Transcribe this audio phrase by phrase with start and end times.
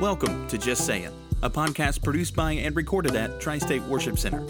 [0.00, 1.12] Welcome to Just Saying,
[1.42, 4.44] a podcast produced by and recorded at Tri State Worship Center.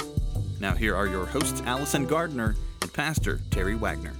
[0.58, 4.14] Now, here are your hosts, Allison Gardner and Pastor Terry Wagner.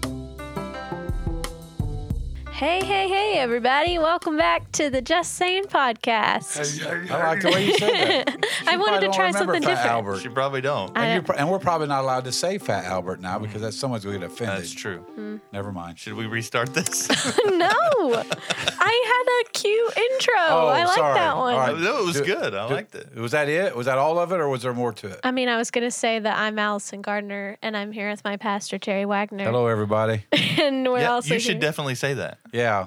[2.54, 3.98] Hey, hey, hey, everybody.
[3.98, 6.86] Welcome back to the Just Saying podcast.
[7.10, 7.90] I like the way you said
[8.28, 8.46] that.
[8.68, 9.90] I wanted to try something Fat different.
[9.90, 10.20] Albert.
[10.20, 10.96] She probably don't.
[10.96, 13.40] I And, you're, don't- pro- and we're probably not allowed to say Fat Albert now
[13.40, 14.58] because that's someone's going to get offended.
[14.58, 14.98] That's true.
[14.98, 15.36] Hmm.
[15.52, 15.98] Never mind.
[15.98, 17.08] Should we restart this?
[17.44, 20.34] no, I had a cute intro.
[20.36, 21.14] I like Oh, sorry.
[21.14, 21.54] that one.
[21.54, 21.76] All right.
[21.76, 22.54] no, it was Do- good.
[22.54, 23.16] I do- liked it.
[23.16, 23.74] Was that it?
[23.74, 25.20] Was that all of it, or was there more to it?
[25.24, 28.22] I mean, I was going to say that I'm Allison Gardner and I'm here with
[28.24, 29.42] my pastor, Terry Wagner.
[29.44, 30.24] Hello, everybody.
[30.54, 32.38] And we're Yeah, also you should here- definitely say that.
[32.54, 32.86] Yeah.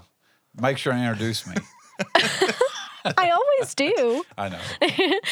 [0.60, 1.56] Make sure and introduce me.
[3.18, 4.24] I always do.
[4.38, 4.60] I know.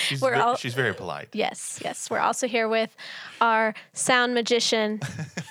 [0.08, 1.30] She's, We're ve- all- she's very polite.
[1.34, 2.10] Yes, yes.
[2.10, 2.96] We're also here with
[3.42, 5.00] our sound magician,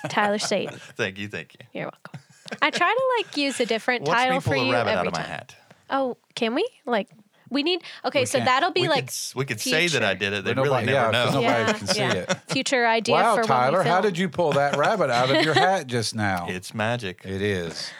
[0.08, 0.78] Tyler Satan.
[0.96, 1.66] Thank you, thank you.
[1.72, 2.20] You're welcome.
[2.62, 4.90] I try to like use a different Watch title me pull for a you rabbit
[4.90, 5.28] every out of my time.
[5.28, 5.56] hat.
[5.90, 6.66] Oh, can we?
[6.86, 7.08] Like,
[7.50, 7.82] we need.
[8.06, 8.46] Okay, We so can't.
[8.46, 10.18] that'll be we like could, s- we could say that I future.
[10.30, 10.44] did it.
[10.44, 11.40] They But really nobody- never yeah, 'cause know.
[11.42, 12.12] nobody yeah, can see yeah.
[12.12, 12.38] it.
[12.48, 14.02] Future idea wow, for when Tyler, we how film.
[14.04, 16.46] did you pull that rabbit out of your hat just now?
[16.48, 17.20] It's magic.
[17.24, 17.90] It is.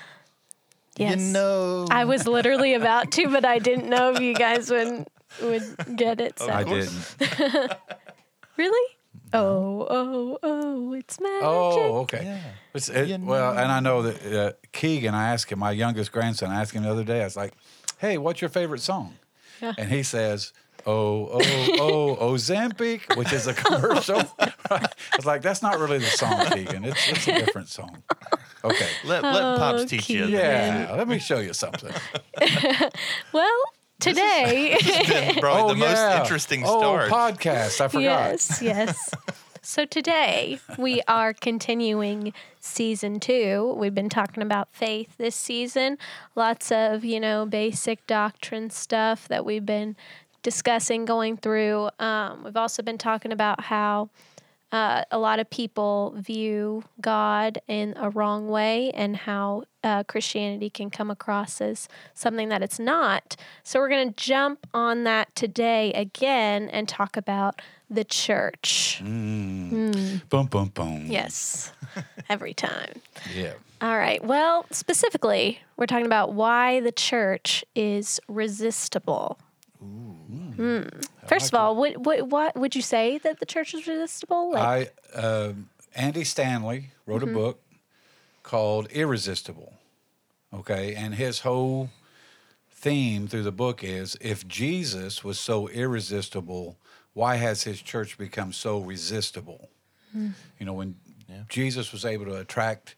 [0.97, 1.21] Yes.
[1.21, 1.87] You know.
[1.91, 5.07] I was literally about to, but I didn't know if you guys would
[5.43, 6.39] would get it.
[6.39, 6.49] So.
[6.51, 7.75] I didn't.
[8.57, 8.97] Really?
[9.33, 10.93] Oh, oh, oh!
[10.93, 11.43] It's magic.
[11.43, 12.21] Oh, okay.
[12.25, 12.37] Yeah.
[12.73, 14.01] It's- it- You well, and I know.
[14.01, 17.03] know that uh, Keegan, I asked him, my youngest grandson, I asked him the other
[17.03, 17.53] day, I was like,
[17.99, 19.15] hey, what's your favorite song?
[19.61, 19.73] Yeah.
[19.77, 20.53] And he says,
[20.87, 21.41] oh, oh,
[21.81, 24.23] oh, Ozempic, which is a commercial.
[24.71, 24.87] I
[25.17, 26.85] was like, that's not really the song, Keegan.
[26.85, 28.05] It's, it's a different song.
[28.65, 28.89] Okay.
[29.05, 30.25] Let, let Pops Oh, teach you.
[30.27, 31.93] Yeah, let me show you something.
[33.33, 33.61] Well,
[34.01, 34.77] today.
[34.81, 36.09] It's been probably the Oh, yeah.
[36.09, 37.11] most interesting oh, start.
[37.11, 37.81] podcast.
[37.81, 38.03] I forgot.
[38.03, 39.11] Yes, yes.
[39.63, 43.75] so today we are continuing season two.
[43.79, 45.99] We've been talking about faith this season.
[46.35, 49.97] Lots of, you know, basic doctrine stuff that we've been
[50.43, 51.89] discussing, going through.
[51.99, 54.11] Um, we've also been talking about how
[54.75, 60.69] uh, a lot of people view God in a wrong way and how uh, Christianity
[60.69, 63.37] can come across as something that it's not.
[63.63, 69.01] So, we're going to jump on that today again and talk about the church.
[69.01, 70.29] Mm.
[70.29, 71.07] Boom, boom, boom.
[71.07, 71.71] Yes,
[72.29, 72.95] every time.
[73.33, 73.53] Yeah.
[73.81, 74.25] All right.
[74.25, 79.39] Well, specifically, we're talking about why the church is resistible.
[79.79, 80.83] Hmm.
[81.29, 84.53] First of all, what, what what would you say that the church is resistible?
[84.53, 87.31] Like, I um Andy Stanley wrote Mm-hmm.
[87.37, 87.61] a book
[88.43, 89.75] called Irresistible.
[90.53, 91.91] Okay, and his whole
[92.71, 96.77] theme through the book is if Jesus was so irresistible,
[97.13, 99.69] why has his church become so resistible?
[100.13, 100.31] Hmm.
[100.61, 100.97] You know, when
[101.49, 102.95] Jesus was able to attract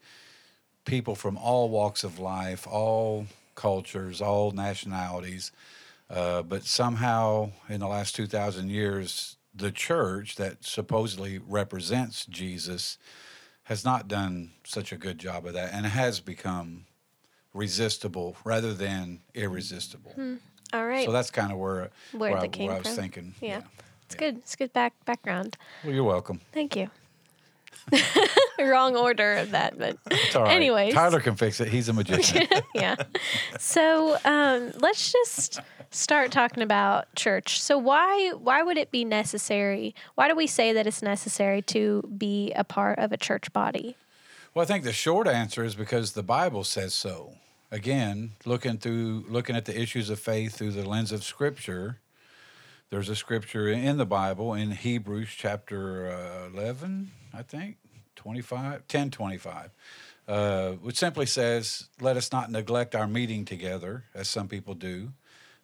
[0.85, 5.51] people from all walks of life, all cultures, all nationalities,
[6.09, 12.97] uh, but somehow in the last 2,000 years, the church that supposedly represents Jesus
[13.63, 16.85] has not done such a good job of that and has become
[17.53, 20.13] resistible rather than irresistible.
[20.73, 21.05] all right.
[21.05, 23.35] So that's kind of where, Where where, I, where I was thinking.
[23.41, 23.61] Yeah.
[24.05, 24.37] it's good.
[24.37, 25.57] It's good back background.
[25.83, 26.39] Well, you're welcome.
[26.53, 26.89] Thank you.
[28.59, 30.55] Wrong order of that, but It's all right.
[30.55, 30.93] anyways.
[30.93, 31.67] Tyler can fix it.
[31.67, 32.47] He's a magician.
[32.75, 32.95] yeah.
[33.59, 35.59] So um, let's just
[35.91, 37.61] start talking about church.
[37.61, 39.95] So why why would it be necessary?
[40.15, 43.95] Why do we say that it's necessary to be a part of a church body?
[44.53, 47.35] Well, I think the short answer is because the Bible says so.
[47.71, 51.99] Again, looking through looking at the issues of faith through the lens of Scripture,
[52.89, 57.77] there's a scripture in the Bible in Hebrews chapter uh, 11, I think,
[58.15, 59.69] 25, 10, 25,
[60.27, 65.13] uh, which simply says, "Let us not neglect our meeting together, as some people do,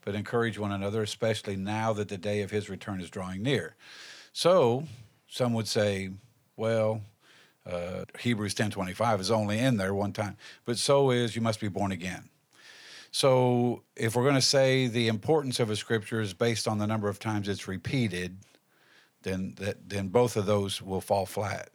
[0.05, 3.75] but encourage one another, especially now that the day of His return is drawing near."
[4.33, 4.87] So,
[5.27, 6.11] some would say,
[6.55, 7.01] "Well."
[7.65, 10.35] uh, Hebrews 10:25 is only in there one time,
[10.65, 12.29] but so is you must be born again.
[13.11, 16.87] So if we're going to say the importance of a scripture is based on the
[16.87, 18.37] number of times it's repeated,
[19.23, 21.69] then that then both of those will fall flat.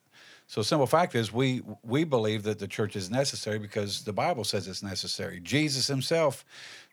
[0.46, 4.44] So simple fact is we we believe that the church is necessary because the Bible
[4.44, 5.40] says it's necessary.
[5.40, 6.44] Jesus himself,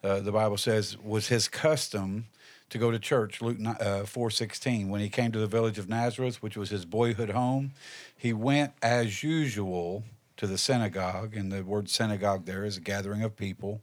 [0.04, 2.26] uh, the Bible says, was his custom
[2.70, 3.42] to go to church.
[3.42, 4.90] Luke uh, four sixteen.
[4.90, 7.72] When he came to the village of Nazareth, which was his boyhood home,
[8.18, 10.04] he went as usual
[10.38, 13.82] to the synagogue, and the word synagogue there is a gathering of people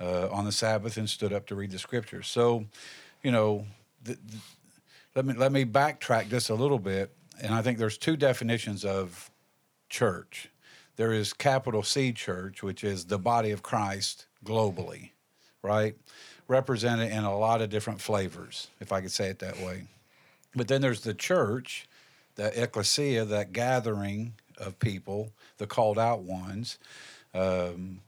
[0.00, 2.26] uh, on the Sabbath, and stood up to read the scriptures.
[2.26, 2.64] So,
[3.22, 3.66] you know,
[4.04, 4.42] th- th-
[5.16, 7.10] let me let me backtrack just a little bit,
[7.42, 9.30] and I think there's two definitions of
[9.88, 10.50] church.
[10.96, 15.10] There is capital C church, which is the body of Christ globally,
[15.62, 15.96] right?
[16.48, 19.84] represented in a lot of different flavors, if I could say it that way.
[20.54, 21.88] But then there's the church,
[22.36, 26.78] the ecclesia, that gathering of people, the called out ones.
[27.34, 28.00] Um,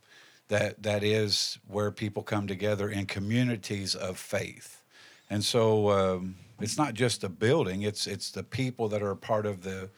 [0.48, 4.82] that that is where people come together in communities of faith,
[5.28, 9.46] and so um, it's not just a building; it's it's the people that are part
[9.46, 9.90] of the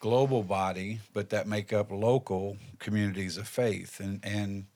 [0.00, 4.66] global body, but that make up local communities of faith, and and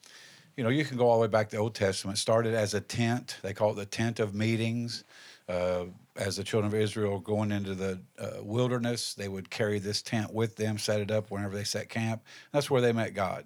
[0.56, 2.19] you know you can go all the way back to the Old Testament.
[2.19, 5.05] It started as a tent; they call it the tent of meetings.
[5.49, 5.85] Uh,
[6.17, 10.32] as the children of Israel going into the uh, wilderness, they would carry this tent
[10.32, 12.23] with them, set it up whenever they set camp.
[12.52, 13.44] That's where they met God.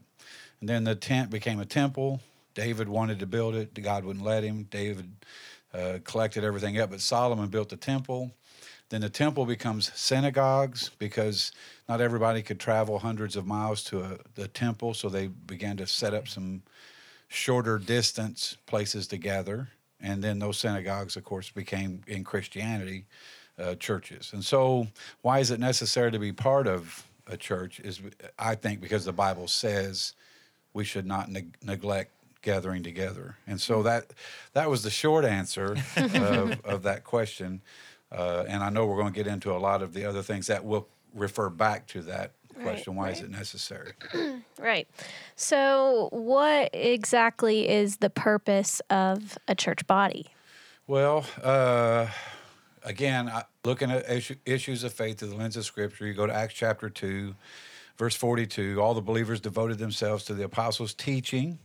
[0.60, 2.20] And then the tent became a temple.
[2.54, 3.74] David wanted to build it.
[3.82, 4.64] God wouldn't let him.
[4.70, 5.10] David
[5.72, 8.32] uh, collected everything up, but Solomon built the temple.
[8.88, 11.52] Then the temple becomes synagogues because
[11.88, 15.86] not everybody could travel hundreds of miles to a, the temple, so they began to
[15.86, 16.62] set up some
[17.28, 19.68] shorter distance places to gather.
[20.00, 23.04] And then those synagogues, of course, became in Christianity
[23.58, 24.32] uh, churches.
[24.32, 24.88] And so,
[25.22, 27.78] why is it necessary to be part of a church?
[27.80, 28.00] Is
[28.38, 30.14] I think because the Bible says
[30.72, 32.12] we should not neg- neglect
[32.42, 33.36] gathering together.
[33.46, 34.12] And so that
[34.52, 37.62] that was the short answer of, of, that question.
[38.10, 40.46] Uh, and I know we're going to get into a lot of the other things
[40.48, 42.32] that will refer back to that
[42.62, 42.94] question.
[42.94, 43.16] Right, Why right.
[43.16, 43.92] is it necessary?
[44.58, 44.88] right.
[45.36, 50.26] So, what exactly is the purpose of a church body?
[50.86, 52.08] Well, uh,
[52.82, 53.30] again,
[53.64, 54.04] looking at
[54.44, 57.34] issues of faith through the lens of Scripture, you go to Acts chapter 2
[58.00, 61.58] Verse 42 All the believers devoted themselves to the apostles' teaching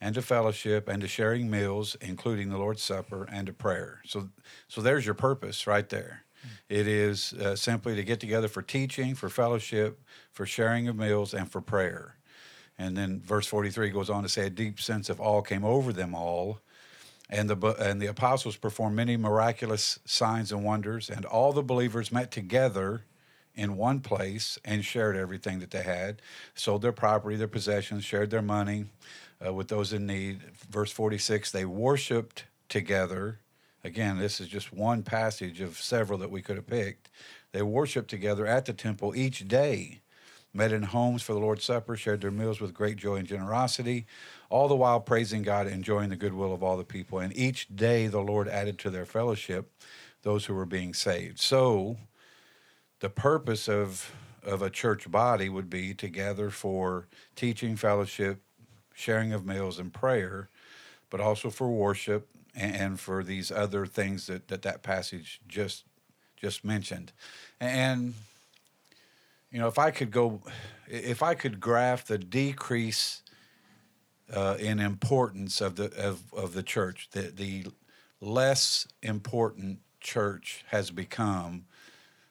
[0.00, 4.00] and to fellowship and to sharing meals, including the Lord's Supper and to prayer.
[4.06, 4.30] So,
[4.68, 6.24] so there's your purpose right there.
[6.68, 10.00] It is uh, simply to get together for teaching, for fellowship,
[10.32, 12.16] for sharing of meals, and for prayer.
[12.78, 15.92] And then verse 43 goes on to say, a deep sense of awe came over
[15.92, 16.60] them all.
[17.28, 22.10] And the, and the apostles performed many miraculous signs and wonders, and all the believers
[22.10, 23.04] met together
[23.54, 26.22] in one place and shared everything that they had,
[26.54, 28.86] sold their property, their possessions, shared their money
[29.44, 30.42] uh, with those in need.
[30.70, 33.40] Verse 46 they worshiped together.
[33.82, 37.08] Again, this is just one passage of several that we could have picked.
[37.52, 40.00] They worshiped together at the temple each day,
[40.52, 44.06] met in homes for the Lord's Supper, shared their meals with great joy and generosity,
[44.50, 47.18] all the while praising God, enjoying the goodwill of all the people.
[47.18, 49.72] And each day the Lord added to their fellowship
[50.22, 51.38] those who were being saved.
[51.38, 51.96] So,
[53.00, 58.42] the purpose of of a church body would be to gather for teaching, fellowship,
[59.00, 60.48] sharing of meals, and prayer,
[61.08, 65.84] but also for worship and, and for these other things that, that that passage just
[66.36, 67.12] just mentioned.
[67.60, 68.14] And
[69.50, 70.40] you know, if I could go,
[70.86, 73.22] if I could graph the decrease
[74.32, 77.66] uh, in importance of the of, of the church, the the
[78.20, 81.64] less important church has become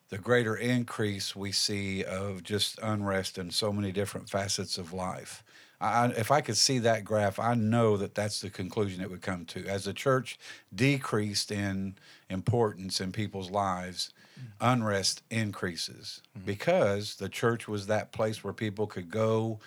[0.09, 5.43] the greater increase we see of just unrest in so many different facets of life.
[5.81, 9.21] I, if I could see that graph, I know that that's the conclusion it would
[9.21, 9.65] come to.
[9.65, 10.37] As the church
[10.73, 11.95] decreased in
[12.29, 14.49] importance in people's lives, mm-hmm.
[14.59, 16.45] unrest increases mm-hmm.
[16.45, 19.59] because the church was that place where people could go,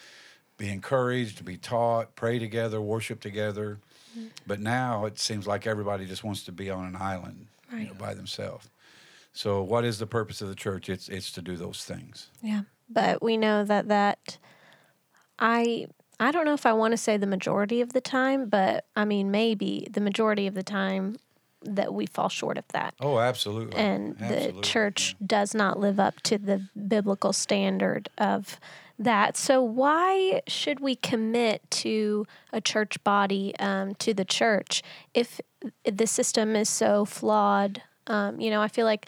[0.58, 3.78] be encouraged, be taught, pray together, worship together.
[4.16, 4.28] Mm-hmm.
[4.46, 7.82] But now it seems like everybody just wants to be on an island right.
[7.82, 8.68] you know, by themselves.
[9.32, 10.90] So, what is the purpose of the church?
[10.90, 12.28] It's it's to do those things.
[12.42, 14.36] Yeah, but we know that that
[15.38, 15.86] I
[16.22, 19.04] I don't know if I want to say the majority of the time, but I
[19.04, 21.16] mean maybe the majority of the time
[21.64, 22.94] that we fall short of that.
[23.00, 23.76] Oh, absolutely.
[23.76, 24.52] And absolutely.
[24.52, 25.26] the church yeah.
[25.28, 28.58] does not live up to the biblical standard of
[28.98, 29.36] that.
[29.36, 34.82] So, why should we commit to a church body, um, to the church,
[35.14, 35.40] if
[35.84, 39.06] the system is so flawed um, you know, I feel like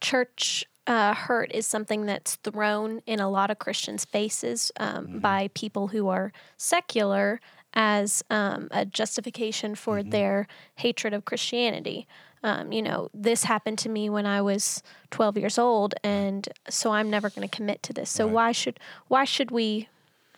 [0.00, 5.18] church uh, hurt is something that's thrown in a lot of Christians' faces um, mm-hmm.
[5.18, 7.40] by people who are secular
[7.72, 10.10] as um, a justification for mm-hmm.
[10.10, 12.06] their hatred of Christianity.
[12.42, 16.92] Um, you know, this happened to me when I was 12 years old, and so
[16.92, 18.10] I'm never going to commit to this.
[18.10, 18.34] So right.
[18.34, 19.88] why should why should we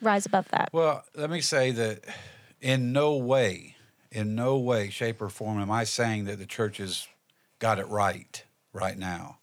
[0.00, 0.69] rise above that?
[0.73, 2.05] Well, let me say that
[2.61, 3.75] in no way,
[4.12, 7.09] in no way, shape, or form am I saying that the church is
[7.59, 9.38] got it right right now.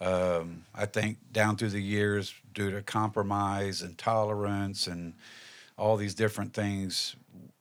[0.00, 5.14] Um, I think down through the years, due to compromise and tolerance and
[5.76, 7.16] all these different things,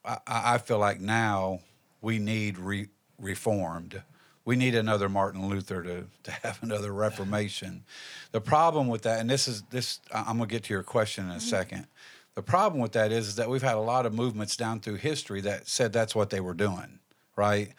[0.05, 1.59] I, I feel like now
[2.01, 2.87] we need re-
[3.19, 4.01] reformed.
[4.45, 7.83] We need another Martin Luther to, to have another Reformation.
[8.31, 11.31] The problem with that, and this is this, I'm gonna get to your question in
[11.31, 11.41] a mm-hmm.
[11.41, 11.87] second.
[12.35, 14.95] The problem with that is, is that we've had a lot of movements down through
[14.95, 16.99] history that said that's what they were doing
[17.39, 17.69] right?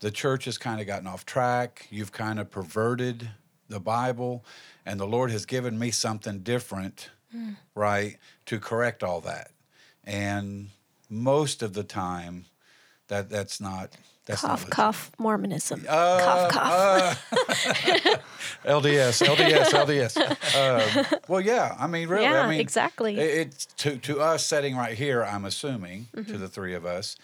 [0.00, 1.86] The church has kind of gotten off track.
[1.88, 3.30] You've kind of perverted
[3.68, 4.44] the Bible,
[4.86, 7.56] and the Lord has given me something different, Mm.
[7.74, 9.50] right, to correct all that.
[10.04, 10.70] And
[11.10, 12.44] most of the time,
[13.08, 13.90] that that's not
[14.26, 15.84] that's cough, cough, Mormonism.
[15.88, 18.24] Uh, cough, cough.
[18.64, 20.16] LDS, LDS, LDS.
[20.56, 21.74] Um, well, yeah.
[21.78, 22.24] I mean, really.
[22.24, 23.18] Yeah, I mean, exactly.
[23.18, 25.22] it- It's to to us sitting right here.
[25.24, 26.32] I'm assuming Mm-hmm.
[26.32, 27.16] to the three of us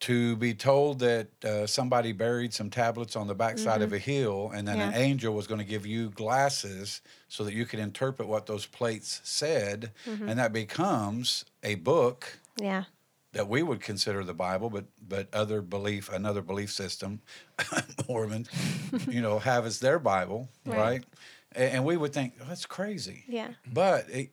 [0.00, 4.50] to be told that uh, somebody buried some tablets on the backside of a hill,
[4.54, 5.00] and then an Mm-hmm.
[5.00, 9.20] Angel was going to give you glasses so that you could interpret what those plates
[9.24, 10.28] said, Mm-hmm.
[10.28, 12.84] and that becomes a book yeah.
[13.32, 17.20] that we would consider the Bible, but but other belief, another belief system,
[18.08, 18.46] Mormon,
[19.08, 20.78] you know, have as their Bible, Right.
[20.78, 21.04] right?
[21.52, 23.24] And, and we would think oh, that's crazy.
[23.26, 23.48] Yeah.
[23.66, 24.30] But it,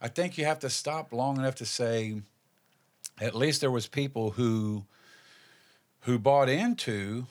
[0.00, 2.22] I think you have to stop long enough to say,
[3.20, 4.84] at least there was people who
[6.02, 7.26] who bought into,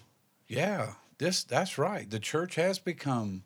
[0.47, 2.09] yeah, this that's right.
[2.09, 3.43] The church has become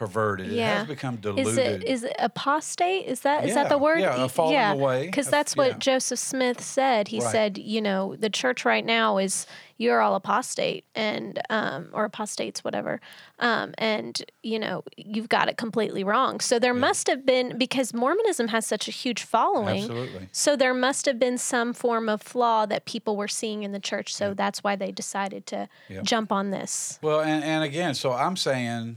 [0.00, 0.50] perverted.
[0.50, 1.58] It has become Is diluted.
[1.82, 3.04] it is it apostate?
[3.06, 4.00] Is that is that the word?
[4.00, 5.76] yeah, falling away Because that's what yeah.
[5.78, 7.08] Joseph Smith said.
[7.08, 7.30] He Right.
[7.30, 12.64] said, you know, the church right now is you're all apostate and um, or apostates,
[12.64, 12.98] whatever.
[13.40, 16.40] Um, and you know, you've got it completely wrong.
[16.40, 19.80] So there must have been because Mormonism has such a huge following.
[19.82, 20.28] Absolutely.
[20.32, 23.80] So there must have been some form of flaw that people were seeing in the
[23.80, 24.14] church.
[24.14, 26.00] So that's why they decided to Yeah.
[26.02, 26.98] jump on this.
[27.02, 28.96] Well, and, and again, so I'm saying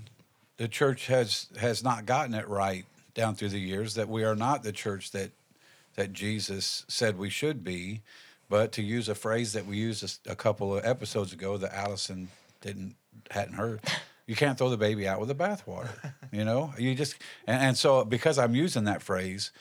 [0.57, 4.35] the church has has not gotten it right down through the years that we are
[4.35, 5.31] not the church that
[5.95, 8.01] that Jesus said we should be,
[8.49, 12.29] but to use a phrase that we used a couple of episodes ago that Allison
[12.61, 12.95] didn't
[13.31, 13.81] hadn't heard.
[14.25, 15.89] You can't throw the baby out with the bathwater.
[16.31, 19.51] You know, you just and, and so because I'm using that phrase,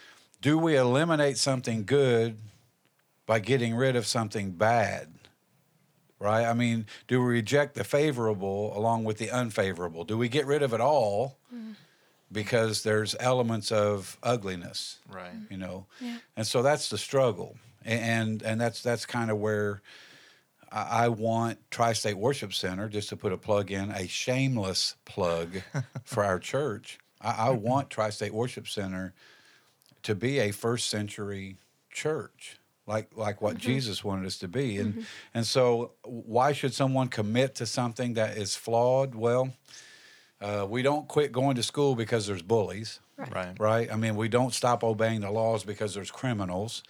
[0.40, 2.38] do we eliminate something good
[3.26, 5.08] by getting rid of something bad?
[6.22, 6.46] Right?
[6.46, 10.04] I mean, do we reject the favorable along with the unfavorable?
[10.04, 11.72] Do we get rid of it all mm-hmm.
[12.30, 15.32] because there's elements of ugliness, Right.
[15.50, 15.86] you know?
[16.00, 16.18] Yeah.
[16.36, 19.82] And so that's the struggle, and and that's that's kind of where
[20.70, 25.62] I I want Tri-State Worship Center just to put a plug in, a shameless plug
[26.04, 26.98] for our church.
[27.20, 27.62] I, I mm-hmm.
[27.62, 29.12] want Tri-State Worship Center
[30.04, 31.58] to be a first century
[31.90, 34.78] church like like what Jesus wanted us to be.
[34.78, 39.14] And and so why should someone commit to something that is flawed?
[39.14, 39.52] Well
[40.40, 43.56] uh, we don't quit going to school because there's bullies Right.
[43.60, 43.92] right?
[43.92, 46.82] I mean we don't stop obeying the laws because there's criminals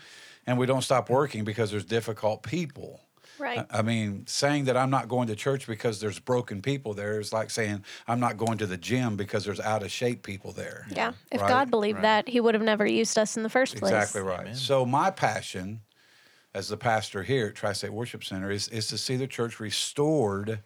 [0.47, 3.01] and we don't stop working because there's difficult people
[3.39, 3.67] Right.
[3.71, 7.33] I mean, saying that I'm not going to church because there's broken people there is
[7.33, 10.87] like saying I'm not going to the gym because there's out of shape people there.
[10.91, 11.13] Yeah.
[11.31, 12.25] If God believed Right.
[12.25, 13.93] that, He would have never used us in the first place.
[13.93, 14.41] Exactly right.
[14.41, 14.55] Amen.
[14.55, 15.81] So my passion
[16.55, 20.61] as the pastor here at Tri-State Worship Center is, is to see the church restored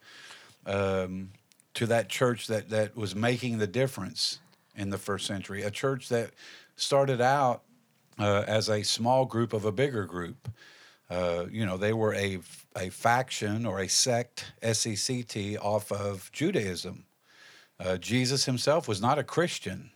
[0.67, 1.31] um,
[1.75, 4.41] to that church that, that was making the difference
[4.75, 5.63] in the first century.
[5.63, 6.31] A church that
[6.75, 7.63] started out
[8.19, 10.49] uh, as a small group of a bigger group.
[11.09, 12.39] Uh, you know, they were a,
[12.77, 17.05] a faction or a sect, S E C T, off of Judaism.
[17.79, 19.91] Uh, Jesus himself was not a Christian.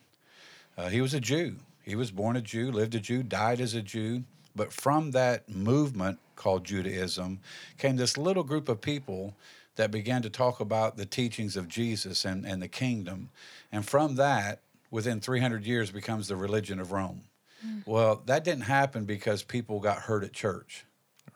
[0.77, 1.57] Uh, he was a Jew.
[1.83, 4.25] He was born a Jew, lived a Jew, died as a Jew.
[4.55, 7.41] But from that movement called Judaism
[7.79, 9.35] came this little group of people
[9.77, 13.31] that began to talk about the teachings of Jesus and, and the kingdom.
[13.73, 17.23] And from that, within 300 years, becomes the religion of Rome.
[17.87, 20.85] Well, that didn't happen because people got hurt at church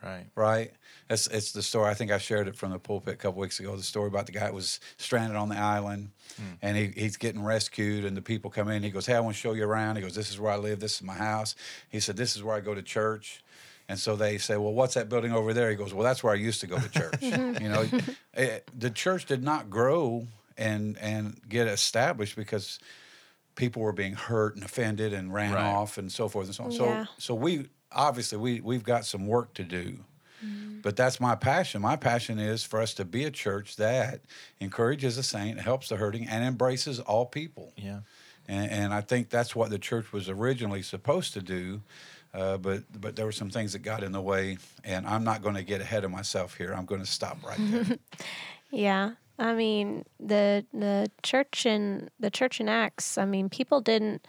[0.05, 0.27] Right.
[0.35, 0.73] right?
[1.09, 1.91] It's, it's the story.
[1.91, 3.75] I think I shared it from the pulpit a couple weeks ago.
[3.77, 6.43] The story about the guy that was stranded on the island, hmm.
[6.63, 8.83] and he, he's getting rescued, and the people come in.
[8.83, 10.57] He goes, "Hey, I want to show you around." He goes, "This is where I
[10.57, 10.81] live.
[10.81, 11.55] This is my house."
[11.89, 13.43] He said, "This is where I go to church."
[13.89, 16.33] And so they say, "Well, what's that building over there?" He goes, "Well, that's where
[16.33, 17.63] I used to go to church." Mm-hmm.
[17.63, 17.87] you know,
[18.35, 22.79] it, the church did not grow and and get established because
[23.57, 25.65] people were being hurt and offended and ran Right.
[25.65, 26.71] off and so forth and so on.
[26.73, 27.05] Yeah.
[27.05, 29.99] So so we obviously we we've got some work to do.
[30.85, 31.81] But that's my passion.
[31.81, 34.21] My passion is for us to be a church that
[34.61, 37.73] encourages the saint, helps the hurting, and embraces all people.
[37.79, 38.01] Yeah.
[38.47, 41.81] And, and I think that's what the church was originally supposed to do.
[42.35, 45.41] Uh, but but there were some things that got in the way, and I'm not
[45.41, 46.75] going to get ahead of myself here.
[46.77, 47.97] I'm going to stop right there.
[48.71, 49.13] Yeah.
[49.39, 54.27] I mean, the the church in the church in Acts, I mean, people didn't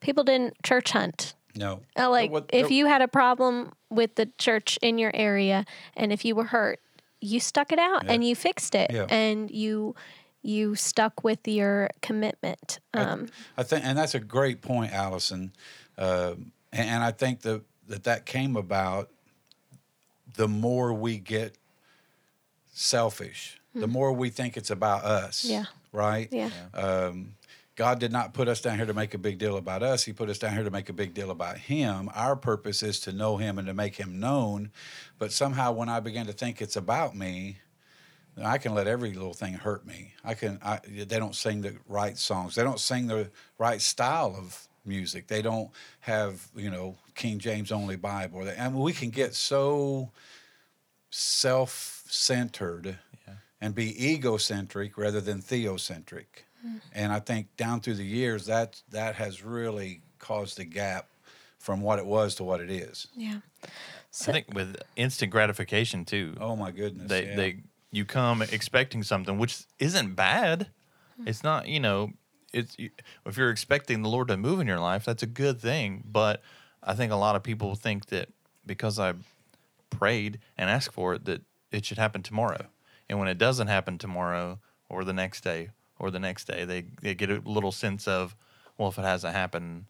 [0.00, 1.34] people didn't church hunt.
[1.58, 5.64] No, Uh, like What- if you had a problem with the church in your area
[5.96, 6.80] and if you were hurt,
[7.20, 8.12] you stuck it out Yeah.
[8.12, 9.06] and you fixed it Yeah.
[9.10, 9.94] and you
[10.40, 12.78] you stuck with your commitment.
[12.94, 15.52] Um, I think, and that's a great point, Allison.
[15.98, 19.10] Um and, and I think that, that that came about
[20.36, 21.56] the more we get
[22.72, 23.60] selfish.
[23.74, 25.44] The more we think it's about us.
[25.44, 25.64] Yeah.
[25.92, 26.28] Right?
[26.32, 26.50] Yeah.
[26.74, 27.34] Um,
[27.78, 30.02] God did not put us down here to make a big deal about us.
[30.02, 32.10] He put us down here to make a big deal about Him.
[32.12, 34.72] Our purpose is to know Him and to make Him known.
[35.16, 37.58] But somehow, when I begin to think it's about me,
[38.42, 40.14] I can let every little thing hurt me.
[40.24, 40.58] I can.
[40.60, 42.56] I, they don't sing the right songs.
[42.56, 45.28] They don't sing the right style of music.
[45.28, 45.70] They don't
[46.00, 48.44] have you know King James only Bible.
[48.44, 50.10] They, I mean, we can get so
[51.10, 53.34] self-centered Yeah.
[53.60, 56.26] and be egocentric rather than theocentric.
[56.92, 61.08] And I think down through the years that that has really caused a gap
[61.58, 63.08] from what it was to what it is.
[63.14, 63.38] Yeah.
[63.64, 66.34] I think with instant gratification too.
[66.40, 67.08] Oh my goodness!
[67.08, 67.36] they yeah.
[67.36, 67.56] they
[67.90, 70.68] you come expecting something which isn't bad.
[71.26, 72.12] It's not you know
[72.52, 72.76] it's
[73.26, 76.04] if you're expecting the Lord to move in your life, that's a good thing.
[76.06, 76.42] But
[76.82, 78.30] I think a lot of people think that
[78.64, 79.14] because I
[79.90, 82.66] prayed and asked for it, that it should happen tomorrow.
[83.08, 86.84] And when it doesn't happen tomorrow or the next day or the next day, they
[87.02, 88.34] they get a little sense of
[88.76, 89.86] well, if it hasn't happened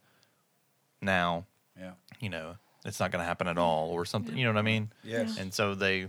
[1.02, 1.44] now,
[1.78, 1.92] yeah.
[2.20, 4.36] you know, it's not going to happen at all or something.
[4.36, 4.90] You know what I mean?
[5.04, 5.38] Yes.
[5.38, 6.08] And so they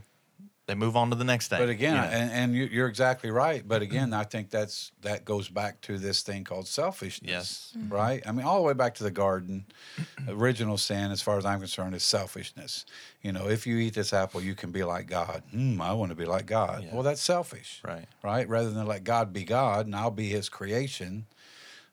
[0.69, 1.57] they move on to the next thing.
[1.59, 2.07] But again, you know?
[2.07, 3.67] and, and you- you're exactly right.
[3.67, 7.27] But again, I think that's that goes back to this thing called selfishness.
[7.27, 7.73] Yes.
[7.89, 8.21] Right.
[8.27, 9.65] I mean, all the way back to the garden.
[10.27, 12.85] Original sin, as far as I'm concerned, is selfishness.
[13.23, 15.41] You know, if you eat this apple, you can be like God.
[15.51, 16.83] Hmm, I want to be like God.
[16.83, 16.93] Yeah.
[16.93, 17.81] Well, that's selfish.
[17.83, 18.05] Right.
[18.23, 18.47] Right.
[18.47, 21.25] Rather than let God be God and I'll be His creation.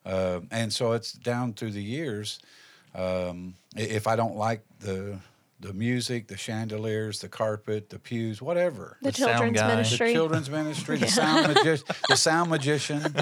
[0.04, 2.38] Uh, and so it's down through the years.
[2.94, 5.18] Um, if I don't like the
[5.60, 9.68] the music, the chandeliers, the carpet, the pews, whatever, The, The sound children's guy.
[9.68, 10.06] Ministry.
[10.08, 13.02] the children's ministry, the sound magi- the sound magician,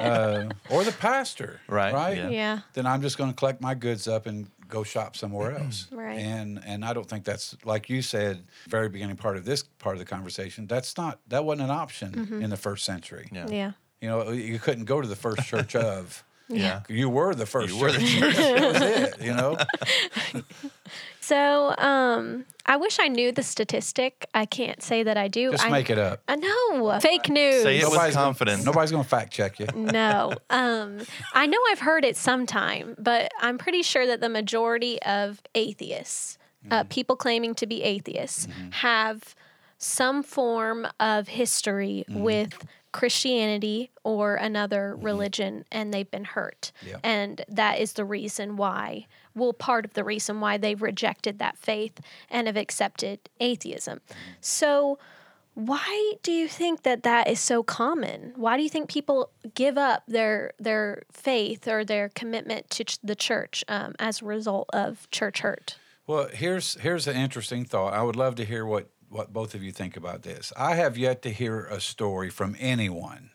[0.00, 2.16] uh, or the pastor, Right, Right.
[2.16, 2.28] yeah.
[2.30, 2.58] yeah.
[2.74, 5.86] Then I'm just going to collect my goods up and go shop somewhere else.
[5.92, 6.18] Right.
[6.18, 9.94] And and I don't think that's like you said, very beginning part of this part
[9.94, 10.66] of the conversation.
[10.66, 13.28] That's not that wasn't an option in the first century.
[13.32, 13.46] yeah.
[13.48, 13.72] Yeah.
[14.00, 16.24] You know, you couldn't go to the first church of.
[16.48, 16.82] Yeah.
[16.88, 17.74] You were the first.
[17.74, 18.36] You were the church.
[18.36, 19.20] that was it.
[19.20, 19.56] You know.
[21.26, 24.26] So, um, I wish I knew the statistic.
[24.32, 25.50] I can't say that I do.
[25.52, 26.20] Just I, make it up.
[26.28, 26.98] I know.
[27.00, 27.62] Fake news.
[27.62, 28.64] Say it with Nobody's gonna- confidence.
[28.64, 29.66] nobody's going to fact check you.
[29.74, 30.34] no.
[30.50, 31.00] Um,
[31.34, 36.38] I know I've heard it sometime, but I'm pretty sure that the majority of atheists,
[36.70, 36.88] uh, Mm-hmm.
[36.88, 39.34] people claiming to be atheists, have
[39.78, 42.20] some form of history Mm-hmm.
[42.22, 46.72] with Christianity or another religion, and they've been hurt.
[46.86, 46.96] Yeah.
[47.04, 49.06] And that is the reason why,
[49.36, 54.00] well, part of the reason why they've rejected that faith and have accepted atheism.
[54.40, 54.98] So,
[55.54, 58.32] why do you think that that is so common?
[58.36, 62.98] Why do you think people give up their their faith or their commitment to ch-
[63.02, 65.78] the church um, as a result of church hurt?
[66.06, 67.94] Well, here's here's an interesting thought.
[67.94, 70.52] I would love to hear what what both of you think about this.
[70.56, 73.30] I have yet to hear a story from anyone,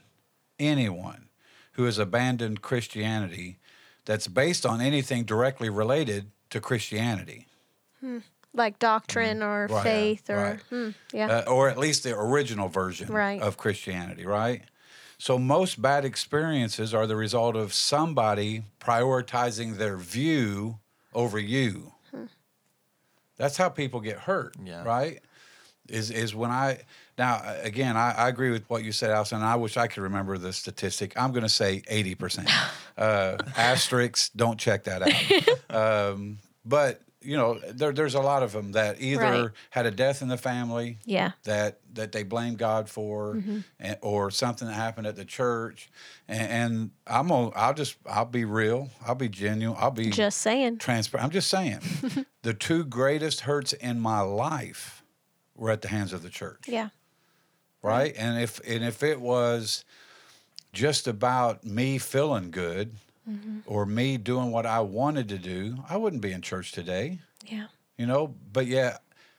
[0.60, 1.30] anyone
[1.74, 3.58] who has abandoned Christianity
[4.06, 7.48] that's based on anything directly related to Christianity,
[8.54, 9.74] Like doctrine or Mm-hmm.
[9.76, 10.60] Right, faith or right.
[10.70, 11.28] hmm, yeah.
[11.48, 13.42] uh, or at least the original version Right.
[13.42, 14.64] of Christianity, right?
[15.18, 20.80] So most bad experiences are the result of somebody prioritizing their view
[21.14, 21.94] over you.
[23.38, 24.84] That's how people get hurt, Yeah.
[24.84, 25.20] right?
[25.88, 26.82] Is is when I
[27.17, 29.38] now again I, I agree with what you said, Allison.
[29.38, 31.13] And I wish I could remember the statistic.
[31.19, 32.50] I'm going to say eighty percent.
[32.97, 35.76] Uh, asterisks, don't check that out.
[36.12, 39.50] um, but you know, there, there's a lot of them that either Right.
[39.71, 41.32] had a death in the family, Yeah.
[41.43, 43.60] that that they blame God for, Mm-hmm.
[43.80, 45.89] and, or something that happened at the church.
[46.28, 50.39] And, and I'm gonna, I'll just, I'll be real, I'll be genuine, I'll be Just
[50.39, 50.78] saying.
[50.80, 51.26] transparent.
[51.26, 51.80] I'm just saying,
[52.43, 55.02] the two greatest hurts in my life
[55.56, 56.89] were at the hands of the church, Yeah.
[57.82, 58.13] Right?
[58.17, 59.84] And if and if it was
[60.74, 62.96] just about me feeling good
[63.30, 63.60] Mm-hmm.
[63.67, 67.67] or me doing what I wanted to do, I wouldn't be in church today Yeah.
[67.96, 68.98] you know but yeah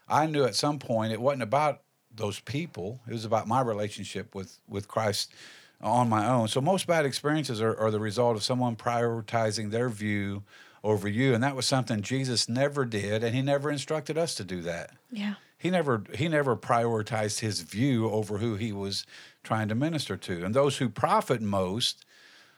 [0.09, 1.81] i knew at some point it wasn't about
[2.15, 5.33] those people it was about my relationship with with christ
[5.81, 9.89] on my own so most bad experiences are, are the result of someone prioritizing their
[9.89, 10.45] view
[10.85, 14.45] over you and that was something jesus never did and he never instructed us to
[14.45, 15.35] do that Yeah.
[15.63, 19.07] He never he never prioritized his view over who he was
[19.45, 20.45] trying to minister to.
[20.45, 22.05] And those who profit most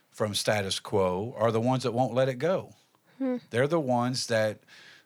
[0.09, 2.73] from status quo are the ones that won't let it go.
[3.19, 3.37] Hmm.
[3.51, 4.61] They're the ones that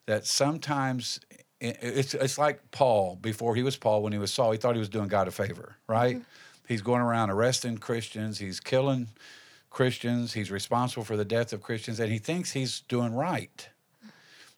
[0.05, 1.19] that sometimes
[1.59, 4.79] it's it's like Paul before he was Paul when he was Saul he thought he
[4.79, 6.15] was doing God a favor right?
[6.15, 6.69] Mm-hmm.
[6.69, 9.07] He's going around arresting Christians he's killing
[9.69, 13.67] Christians he's responsible for the death of Christians and he thinks he's doing right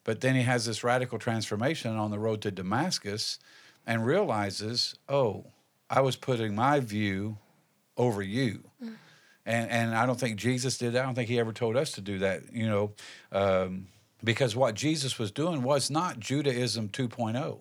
[0.04, 3.40] but then he has this radical transformation on the road to Damascus
[3.86, 5.46] and realizes, oh,
[5.90, 7.38] I was putting my view
[7.98, 8.64] over you.
[9.46, 11.02] And, and I don't think Jesus did that.
[11.02, 12.92] I don't think he ever told us to do that, you know,
[13.32, 13.88] um,
[14.24, 17.60] because what Jesus was doing was not Judaism 2.0.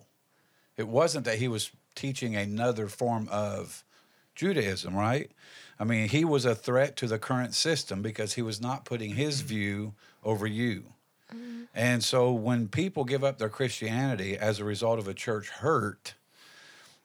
[0.77, 3.83] It wasn't that he was teaching another form of
[4.35, 5.31] Judaism, right?
[5.79, 9.15] I mean, he was a threat to the current system because he was not putting
[9.15, 10.85] his view over you.
[11.73, 16.15] And so when people give up their Christianity as a result of a church hurt,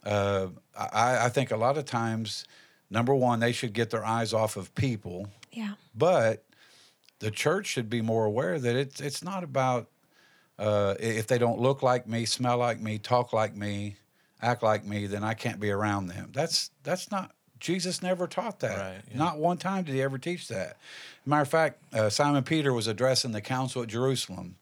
[0.05, 2.45] uh, I, I think a lot of times,
[2.91, 5.75] number one, they should get their eyes off of people, Yeah.
[5.95, 6.45] but
[7.19, 9.89] the church should be more aware that it's it's not about
[10.59, 13.97] uh, if they don't look like me, smell like me, talk like me,
[14.43, 16.31] act like me, then I can't be around them.
[16.35, 18.79] That's that's not Jesus never taught that.
[18.79, 19.19] Right, yeah.
[19.19, 20.77] Not one time did he ever teach that.
[21.25, 24.57] Matter of fact, uh, Simon Peter was addressing the council at Jerusalem,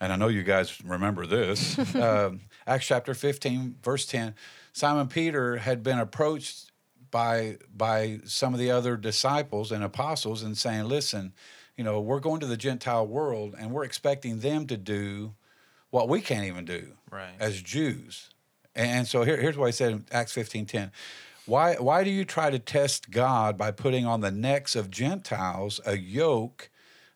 [0.00, 1.78] and I know you guys remember this.
[1.94, 4.34] um, Acts chapter fifteen, verse ten.
[4.72, 6.70] Simon Peter had been approached
[7.10, 11.32] by by some of the other disciples and apostles and saying, "Listen,
[11.76, 15.34] you know, we're going to the Gentile world and we're expecting them to do
[15.90, 17.34] what we can't even do Right.
[17.38, 18.30] as Jews."
[18.74, 20.90] And so here, here's what he said in Acts fifteen ten.
[21.46, 25.80] Why why do you try to test God by putting on the necks of Gentiles
[25.84, 26.70] a yoke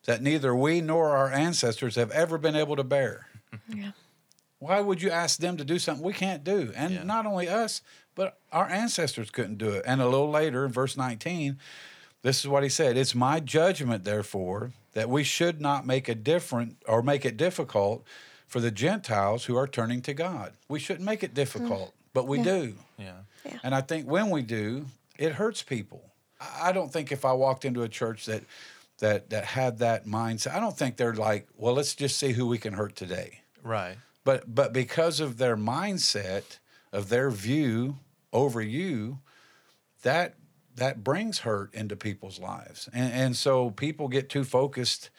[0.05, 3.27] that neither we nor our ancestors have ever been able to bear?
[3.73, 3.91] Yeah.
[4.59, 6.73] Why would you ask them to do something we can't do?
[6.75, 7.03] And Yeah.
[7.03, 7.81] not only us,
[8.15, 9.83] but our ancestors couldn't do it.
[9.85, 11.59] And a little later in verse 19,
[12.23, 16.15] this is what he said It's my judgment, therefore, that we should not make a
[16.15, 18.03] different or make it difficult
[18.47, 20.53] for the Gentiles who are turning to God.
[20.67, 21.93] We shouldn't make it difficult, mm.
[22.13, 22.75] but we do.
[22.97, 23.19] Yeah.
[23.63, 24.85] And I think when we do,
[25.17, 26.03] it hurts people.
[26.39, 28.43] I I don't think if I walked into a church that
[28.99, 32.47] that that had that mindset, I don't think they're like, well, let's just see who
[32.47, 33.97] we can hurt today Right.
[34.23, 36.59] but but because of their mindset
[36.91, 37.97] of their view
[38.33, 39.19] over you
[40.03, 40.35] that
[40.75, 45.09] that brings hurt into people's lives and, and so people get too focused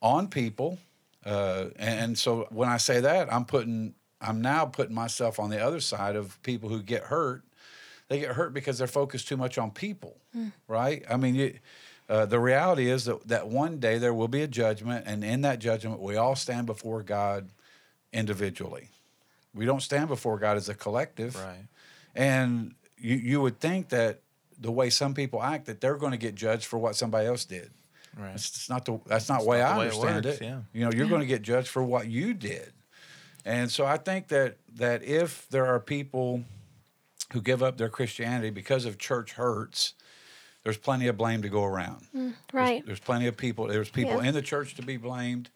[0.00, 0.78] on people
[1.24, 5.50] uh, and, and so when i say that i'm putting i'm now putting myself on
[5.50, 7.42] the other side of people who get hurt
[8.08, 10.16] they get hurt because they're focused too much on people
[10.68, 11.58] right i mean you,
[12.08, 15.40] uh, the reality is that, that one day there will be a judgment and in
[15.40, 17.48] that judgment we all stand before god
[18.16, 18.88] individually.
[19.54, 21.36] We don't stand before God as a collective.
[21.36, 21.66] Right.
[22.14, 24.20] And you, you would think that
[24.58, 27.44] the way some people act, that they're going to get judged for what somebody else
[27.44, 27.70] did.
[28.18, 28.34] Right.
[28.34, 30.38] It's, it's not the that's not the way not I the way it understand works,
[30.38, 30.44] it.
[30.44, 30.60] yeah.
[30.72, 32.72] You know, you're going to get judged for what you did.
[33.44, 36.42] And so I think that that if there are people
[37.32, 39.94] who give up their Christianity because of church hurts,
[40.64, 42.02] there's plenty of blame to go around.
[42.06, 42.86] Mm, there's- Right.
[42.86, 43.66] There's, plenty of people.
[43.66, 44.28] There's people Yeah.
[44.28, 45.50] in the church to be blamed,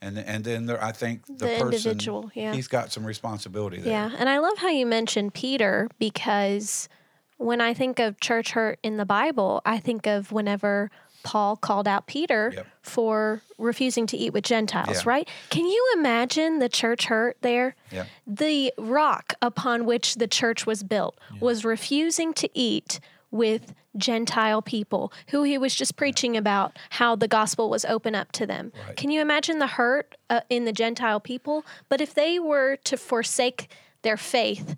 [0.00, 2.52] and and then there, I think the, The person individual, yeah.
[2.54, 3.92] he's got some responsibility there.
[3.92, 6.88] Yeah, and I love how you mentioned Peter because
[7.36, 10.90] when I think of church hurt in the Bible, I think of whenever
[11.24, 12.66] Paul called out Peter Yep.
[12.82, 15.08] for refusing to eat with Gentiles, Yeah.
[15.10, 15.28] right?
[15.50, 17.74] Can you imagine the church hurt there?
[17.90, 18.04] Yeah.
[18.26, 25.12] The rock upon which the church was built was refusing to eat with Gentile people
[25.28, 28.72] who he was just preaching about how the gospel was open up to them.
[28.86, 28.96] Right.
[28.96, 31.64] Can you imagine the hurt uh, in the Gentile people?
[31.88, 33.68] But if they were to forsake
[34.02, 34.76] their faith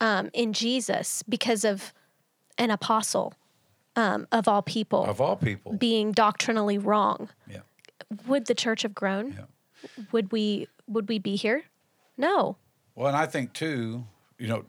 [0.00, 1.92] um, in Jesus because of
[2.58, 3.34] an apostle
[3.98, 5.72] um, of all people Of all people.
[5.72, 7.60] being doctrinally wrong, yeah.
[8.26, 9.32] would the church have grown?
[9.32, 9.44] Yeah.
[10.12, 11.64] Would we would we be here?
[12.16, 12.56] No.
[12.94, 14.04] Well, and I think too,
[14.38, 14.64] you know,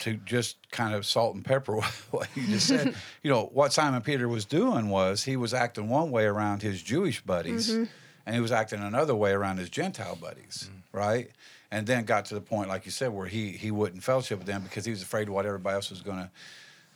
[0.00, 1.76] to just kind of salt and pepper
[2.10, 5.88] what you just said, you know, what Simon Peter was doing was he was acting
[5.88, 10.16] one way around his Jewish buddies, and he was acting another way around his Gentile
[10.16, 11.30] buddies, right?
[11.70, 14.46] And then got to the point, like you said, where he he wouldn't fellowship with
[14.46, 16.30] them because he was afraid of what everybody else was going to.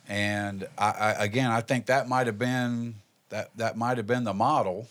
[0.09, 2.95] And I, I again, I think that might have been
[3.29, 4.89] that that might have been the model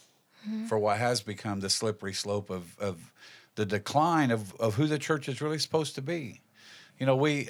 [0.67, 3.13] for what has become the slippery slope of, of
[3.57, 6.41] the decline of, of who the church is really supposed to be.
[6.99, 7.49] You know, we,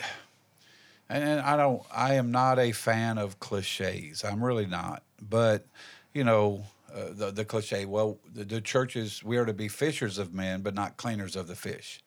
[1.08, 4.24] and, and I don't, I am not a fan of cliches.
[4.24, 5.02] I'm really not.
[5.20, 5.66] But,
[6.12, 9.68] you know, uh, the, the cliche, well, the, the church is, we are to be
[9.68, 12.02] fishers of men, but not cleaners of the fish.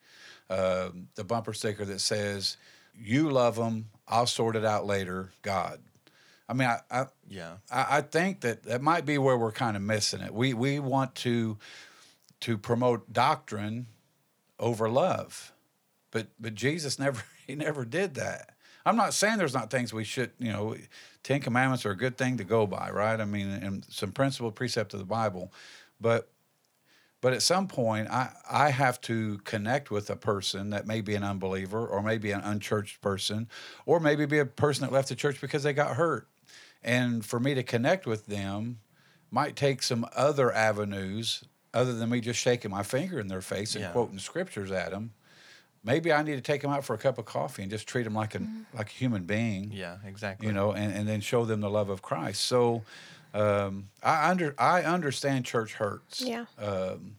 [0.50, 2.58] Um, the bumper sticker that says,
[2.94, 5.80] you love them, I'll sort it out later, God.
[6.48, 7.54] I mean, I, I, Yeah.
[7.70, 10.34] I, I think that that might be where we're kind of missing it.
[10.34, 11.58] We we want to
[12.40, 13.86] to promote doctrine
[14.58, 15.52] over love,
[16.10, 18.50] but but Jesus never he never did that.
[18.84, 20.76] I'm not saying there's not things we should you know,
[21.22, 23.20] Ten Commandments are a good thing to go by, right?
[23.20, 25.52] I mean, and some principle precept of the Bible,
[26.00, 26.31] but
[27.22, 31.14] But at some point, I, I have to connect with a person that may be
[31.14, 33.48] an unbeliever or maybe an unchurched person
[33.86, 36.26] or maybe be a person that left the church because they got hurt.
[36.82, 38.80] And for me to connect with them
[39.30, 43.76] might take some other avenues other than me just shaking my finger in their face
[43.76, 43.92] and Yeah.
[43.92, 45.12] quoting scriptures at them.
[45.84, 48.02] Maybe I need to take them out for a cup of coffee and just treat
[48.02, 48.76] them like a mm-hmm.
[48.76, 50.48] like a human being Yeah, exactly.
[50.48, 52.42] you know, and, and then show them the love of Christ.
[52.42, 52.82] So
[53.34, 56.20] um, I under I understand church hurts.
[56.20, 56.46] Yeah.
[56.58, 57.16] Um,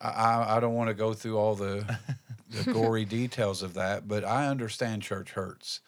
[0.00, 1.98] I, I I don't want to go through all the,
[2.50, 5.80] the gory details of that, but I understand church hurts.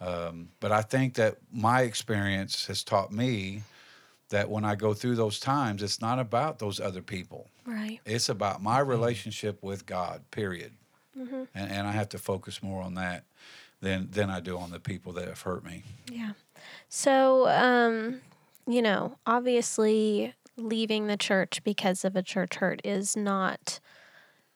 [0.00, 3.62] Um, but I think that my experience has taught me
[4.30, 7.48] that when I go through those times, it's not about those other people.
[7.66, 8.00] Right.
[8.06, 10.22] It's about my relationship with God.
[10.30, 10.72] Period.
[11.54, 13.24] And, and I have to focus more on that
[13.80, 15.82] than than I do on the people that have hurt me.
[16.10, 16.32] Yeah.
[16.88, 18.20] So, um,
[18.66, 23.80] you know, obviously leaving the church because of a church hurt is not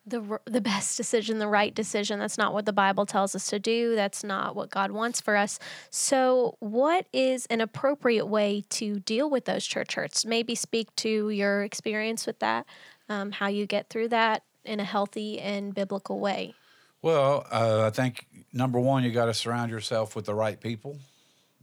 [0.07, 2.19] the the best decision, the right decision.
[2.19, 3.95] That's not what the Bible tells us to do.
[3.95, 5.59] That's not what God wants for us.
[5.91, 10.25] So, what is an appropriate way to deal with those church hurts?
[10.25, 12.67] Maybe speak to your experience with that,
[13.09, 16.55] um, how you get through that in a healthy and biblical way.
[17.03, 20.97] Well, uh, I think number one, you got to surround yourself with the right people.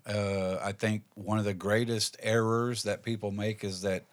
[0.05, 4.05] Uh, I think one of the greatest errors that people make is that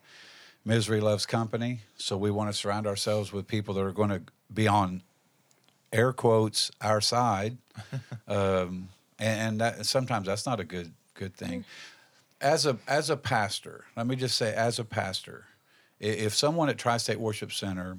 [0.64, 1.80] misery loves company.
[1.96, 4.22] So we want to surround ourselves with people that are going to
[4.52, 5.02] be on
[5.92, 7.56] air quotes our side,
[8.28, 11.64] um, and, that sometimes that's not a good good thing.
[12.40, 15.46] As a as a pastor, let me just say, as a pastor,
[15.98, 17.98] if someone at Tri State Worship Center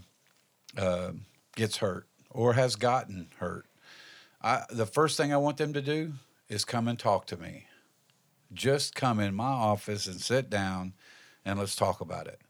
[0.77, 1.11] uh,
[1.55, 3.65] gets hurt or has gotten hurt,
[4.41, 6.13] I, the first thing I want them to do
[6.47, 7.65] is come and talk to me.
[8.53, 10.93] Just come in my office and sit down
[11.45, 12.41] and let's talk about it.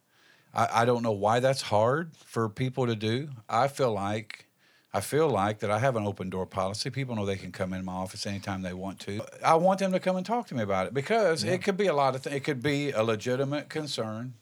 [0.53, 3.29] I, I don't know why that's hard for people to do.
[3.47, 4.45] I feel like
[4.91, 6.89] I feel like that I have an open door policy.
[6.89, 9.21] People know they can come in my office anytime they want to.
[9.45, 11.85] I want them to come and talk to me about it because it could be
[11.87, 12.35] a lot of things.
[12.35, 14.33] It could be a legitimate concern.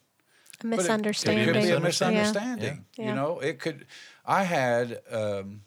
[0.64, 1.44] A misunderstanding.
[1.44, 2.18] It, could be a Misunderstanding.
[2.22, 2.86] misunderstanding.
[2.98, 3.10] Yeah.
[3.10, 3.86] You know, it could.
[4.26, 5.62] I had um,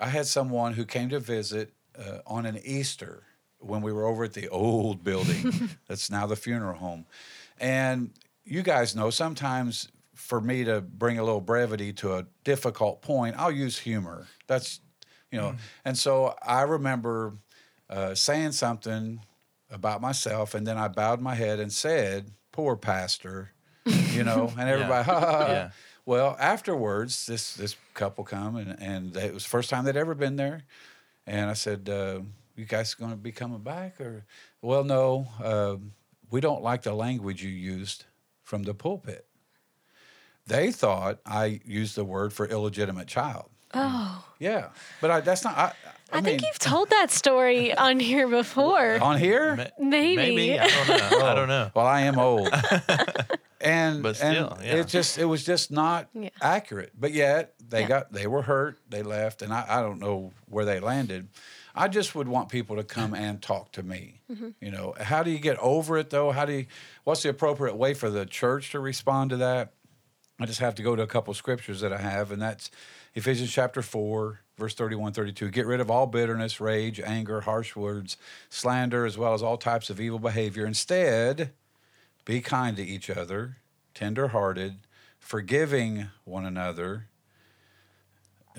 [0.00, 3.22] I had someone who came to visit uh, on an Easter
[3.58, 7.06] when we were over at the old building that's now the funeral home,
[7.58, 8.10] and
[8.44, 13.36] you guys know sometimes for me to bring a little brevity to a difficult point,
[13.38, 14.26] I'll use humor.
[14.46, 14.80] That's
[15.30, 17.34] you know, and so I remember
[17.90, 19.20] uh, saying something
[19.70, 23.52] about myself, and then I bowed my head and said, "Poor pastor,"
[23.84, 25.46] you know, and everybody, ha, ha, ha.
[25.48, 25.70] Yeah.
[26.04, 30.14] Well, afterwards, this this couple come and and it was the first time they'd ever
[30.14, 30.62] been there,
[31.26, 32.20] and I said, uh,
[32.56, 34.24] "You guys going to be coming back?" Or,
[34.62, 35.76] well, no, uh,
[36.30, 38.04] we don't like the language you used
[38.42, 39.26] from the pulpit.
[40.46, 43.50] They thought I used the word for illegitimate child.
[43.74, 44.24] Oh.
[44.38, 44.68] Yeah,
[45.00, 45.56] but I, that's not.
[45.56, 45.72] I, I,
[46.12, 48.98] I, mean, think you've told that story on here before.
[49.02, 49.56] on here.
[49.56, 50.16] Ma- Maybe.
[50.16, 50.58] Maybe.
[50.58, 51.26] I don't know.
[51.26, 51.70] I don't know.
[51.74, 52.48] Well, I am old.
[53.60, 54.76] and But and still, yeah.
[54.76, 56.28] it just it was just not Yeah.
[56.40, 56.92] accurate.
[56.98, 57.88] But yet they Yeah.
[57.88, 61.28] got they were hurt, they left, and I, I don't know where they landed.
[61.76, 64.20] I just would want people to come and talk to me.
[64.32, 64.48] Mm-hmm.
[64.60, 66.32] You know, how do you get over it though?
[66.32, 66.66] How do you
[67.04, 69.72] what's the appropriate way for the church to respond to that?
[70.38, 72.70] I just have to go to a couple scriptures that I have, and that's
[73.14, 75.50] Ephesians chapter 4, verse 31, 32.
[75.50, 78.18] Get rid of all bitterness, rage, anger, harsh words,
[78.50, 80.66] slander, as well as all types of evil behavior.
[80.66, 81.52] Instead,
[82.26, 83.56] be kind to each other,
[83.94, 84.80] tender-hearted,
[85.18, 87.08] forgiving one another.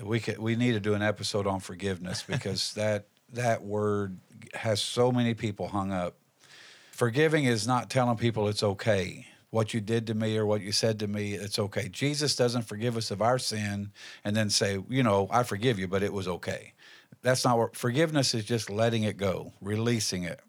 [0.02, 4.18] We could, we need to do an episode on forgiveness because that that word
[4.54, 6.16] has so many people hung up.
[6.92, 9.26] Forgiving is not telling people it's okay.
[9.50, 11.88] What you did to me or what you said to me, it's okay.
[11.88, 13.92] Jesus doesn't forgive us of our sin
[14.24, 16.74] and then say, you know, I forgive you, but it was okay.
[17.22, 20.40] That's not what forgiveness is just letting it go, releasing it.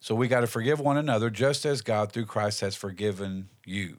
[0.00, 3.98] So we got to forgive one another just as God through Christ has forgiven you.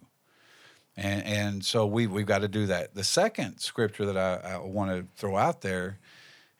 [0.95, 2.93] And, and so we, we've got to do that.
[2.93, 5.99] The second scripture that I, I want to throw out there,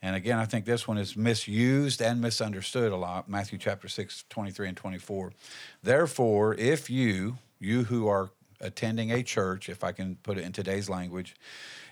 [0.02, 4.26] and again, I think this one is misused and misunderstood a lot Matthew chapter 6,
[4.30, 5.32] 23 and 24.
[5.82, 10.52] Therefore, if you, you who are attending a church, if I can put it in
[10.52, 11.36] today's language,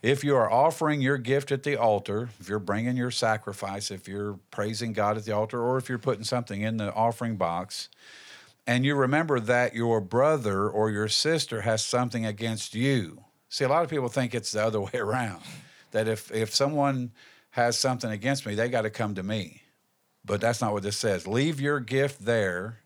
[0.02, 4.08] if you are offering your gift at the altar, if you're bringing your sacrifice, if
[4.08, 7.90] you're praising God at the altar, or if you're putting something in the offering box,
[8.68, 13.24] and you remember that your brother or your sister has something against you.
[13.50, 15.42] See, a lot of people think it's the other way around.
[15.92, 17.12] That if if someone
[17.52, 19.64] has something against me, they got to come to me.
[20.24, 21.28] But that's not what this says.
[21.28, 22.78] Leave your gift there.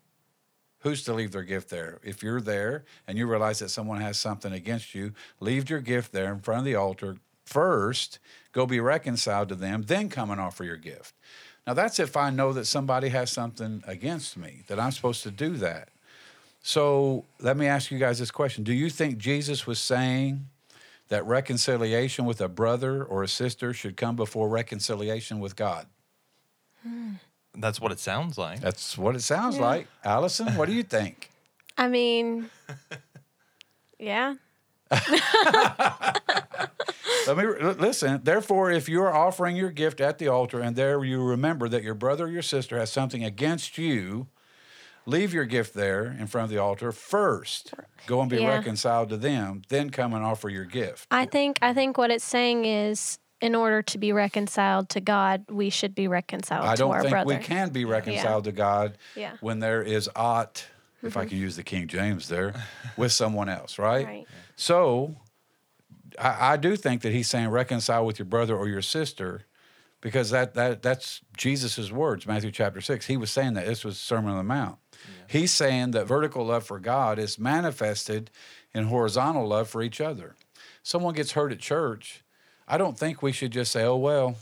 [0.80, 2.00] Who's to leave their gift there?
[2.02, 6.12] If you're there and you realize that someone has something against you, leave your gift
[6.12, 8.18] there in front of the altar first,
[8.52, 11.14] go be reconciled to them, then come and offer your gift.
[11.66, 15.30] Now, that's if I know that somebody has something against me, that I'm supposed to
[15.30, 15.88] do that.
[16.62, 20.46] So let me ask you guys this question Do you think Jesus was saying
[21.08, 25.86] that reconciliation with a brother or a sister should come before reconciliation with God?
[26.82, 27.12] Hmm.
[27.54, 28.60] That's what it sounds like.
[28.60, 29.62] That's what it sounds Yeah.
[29.62, 29.86] like.
[30.04, 31.30] Allison, what do you think?
[31.78, 32.50] I mean,
[33.98, 34.34] yeah.
[37.26, 38.20] Let me listen.
[38.22, 41.82] Therefore, if you are offering your gift at the altar and there you remember that
[41.82, 44.28] your brother or your sister has something against you,
[45.06, 47.74] leave your gift there in front of the altar first.
[48.06, 48.48] Go and be Yeah.
[48.56, 51.06] reconciled to them, then come and offer your gift.
[51.10, 55.44] I think I think what it's saying is in order to be reconciled to God,
[55.50, 57.26] we should be reconciled I to don't our think brother.
[57.28, 59.32] we can be reconciled to God Yeah.
[59.32, 59.46] Mm-hmm.
[59.46, 60.64] when there is aught,
[61.02, 62.54] if I can use the King James there,
[62.96, 64.06] with someone else, right?
[64.06, 64.26] Right.
[64.56, 65.14] So
[66.18, 69.42] I, I do think that he's saying reconcile with your brother or your sister
[70.00, 73.06] because that, that that's Jesus' words, Matthew chapter 6.
[73.06, 73.66] He was saying that.
[73.66, 74.76] This was Sermon on the Mount.
[75.28, 78.30] He's saying that vertical love for God is manifested
[78.74, 80.36] in horizontal love for each other.
[80.82, 82.22] Someone gets hurt at church,
[82.68, 84.36] I don't think we should just say, oh, well,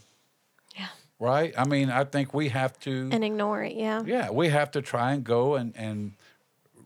[0.77, 0.89] Yeah.
[1.19, 1.53] right?
[1.57, 4.03] I mean, I think we have to, And ignore it, yeah.
[4.05, 6.13] yeah, we have to try and go and, and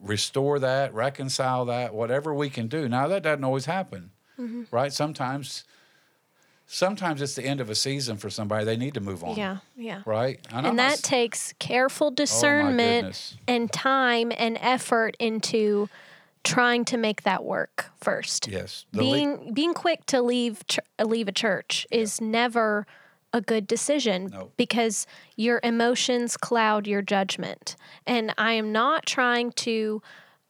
[0.00, 2.88] restore that, reconcile that, whatever we can do.
[2.88, 4.62] Now, that doesn't always happen, Mm-hmm.
[4.70, 4.92] right?
[4.92, 5.64] Sometimes,
[6.66, 8.64] sometimes it's the end of a season for somebody.
[8.64, 10.02] They need to move on, Yeah, yeah.
[10.06, 10.38] right?
[10.52, 13.36] I'm And that s- takes careful Oh, discernment goodness.
[13.46, 15.88] and time and effort into
[16.44, 18.48] trying to make that work first.
[18.48, 22.86] yes, the le- being being quick to leave ch- leave a church is never
[23.34, 24.50] a good decision No.
[24.56, 27.76] because your emotions cloud your judgment.
[28.06, 30.00] And I am not trying to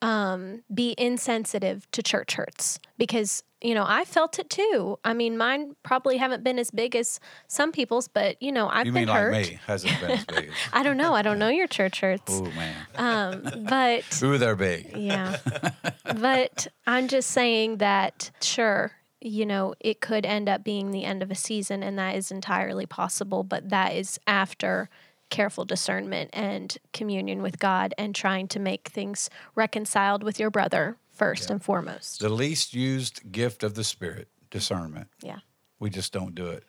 [0.03, 4.99] um, be insensitive to church hurts because you know I felt it too.
[5.05, 8.87] I mean, mine probably haven't been as big as some people's, but you know I've
[8.87, 9.33] you been mean hurt.
[9.33, 9.59] like me?
[9.67, 10.51] Hasn't been as big.
[10.73, 11.15] I don't know.
[11.15, 14.97] I don't know your church hurts, Oh man, um, but ooh, they're big.
[14.97, 15.37] yeah.
[16.21, 21.23] but I'm just saying that, sure, you know, it could end up being the end
[21.25, 24.89] of a season, and that is entirely possible, but that is after
[25.31, 30.97] careful discernment and communion with God and trying to make things reconciled with your brother
[31.11, 32.21] first and foremost.
[32.21, 35.09] The least used gift of the Spirit, discernment.
[35.23, 35.39] Yeah.
[35.81, 36.65] We just don't do it.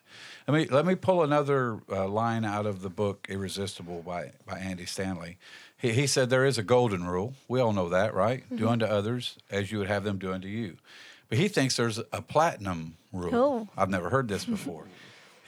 [0.47, 4.59] Let me let me pull another uh, line out of the book "Irresistible" by by
[4.59, 5.39] Andy Stanley.
[5.77, 7.33] He, he said there is a golden rule.
[7.47, 8.43] We all know that, right?
[8.55, 10.77] Do unto others as you would have them do unto you.
[11.27, 13.35] But he thinks there's a platinum rule.
[13.35, 13.67] Oh.
[13.77, 14.85] I've never heard this before.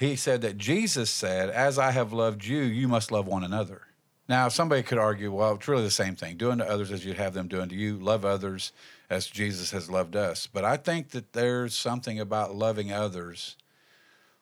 [0.02, 3.88] He said that Jesus said, "As I have loved you, you must love one another."
[4.28, 7.18] Now, somebody could argue, well, it's really the same thing doing to others as you'd
[7.18, 7.98] have them doing to you.
[7.98, 8.72] Love others
[9.10, 10.48] as Jesus has loved us.
[10.48, 13.58] But I think that there's something about loving others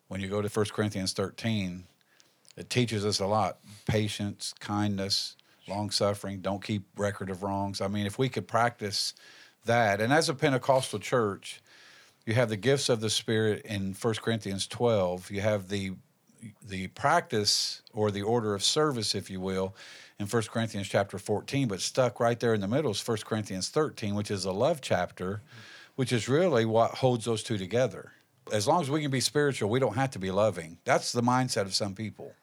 [0.09, 1.85] when you go to 1 Corinthians 13,
[2.57, 7.79] it teaches us a lot patience, kindness, long suffering, don't keep record of wrongs.
[7.79, 9.13] I mean, if we could practice
[9.65, 11.61] that, and as a Pentecostal church,
[12.25, 15.93] you have the gifts of the Spirit in 1 Corinthians 12, you have the
[16.65, 19.75] the practice or the order of service, if you will,
[20.19, 23.69] in 1 Corinthians chapter 14, but stuck right there in the middle is 1 Corinthians
[23.69, 25.41] 13, which is a love chapter,
[25.95, 28.13] which is really what holds those two together.
[28.51, 30.77] As long as we can be spiritual, we don't have to be loving.
[30.83, 32.33] That's the mindset of some people,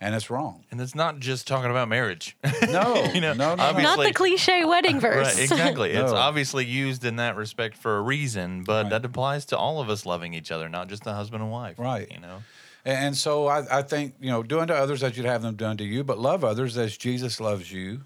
[0.00, 0.64] and it's wrong.
[0.70, 2.36] And it's not just talking about marriage.
[2.70, 3.62] No, You know, no, no, no.
[3.62, 5.34] obviously- Not the cliche wedding verse.
[5.36, 5.92] Right, exactly.
[5.92, 8.90] It's obviously used in that respect for a reason, but Right.
[8.90, 11.78] that applies to all of us loving each other, not just the husband and wife.
[11.78, 12.10] Right.
[12.10, 12.42] You know.
[12.84, 15.76] And so I, I think, you know, do unto others as you'd have them done
[15.78, 18.02] to you, but love others as Jesus loves you.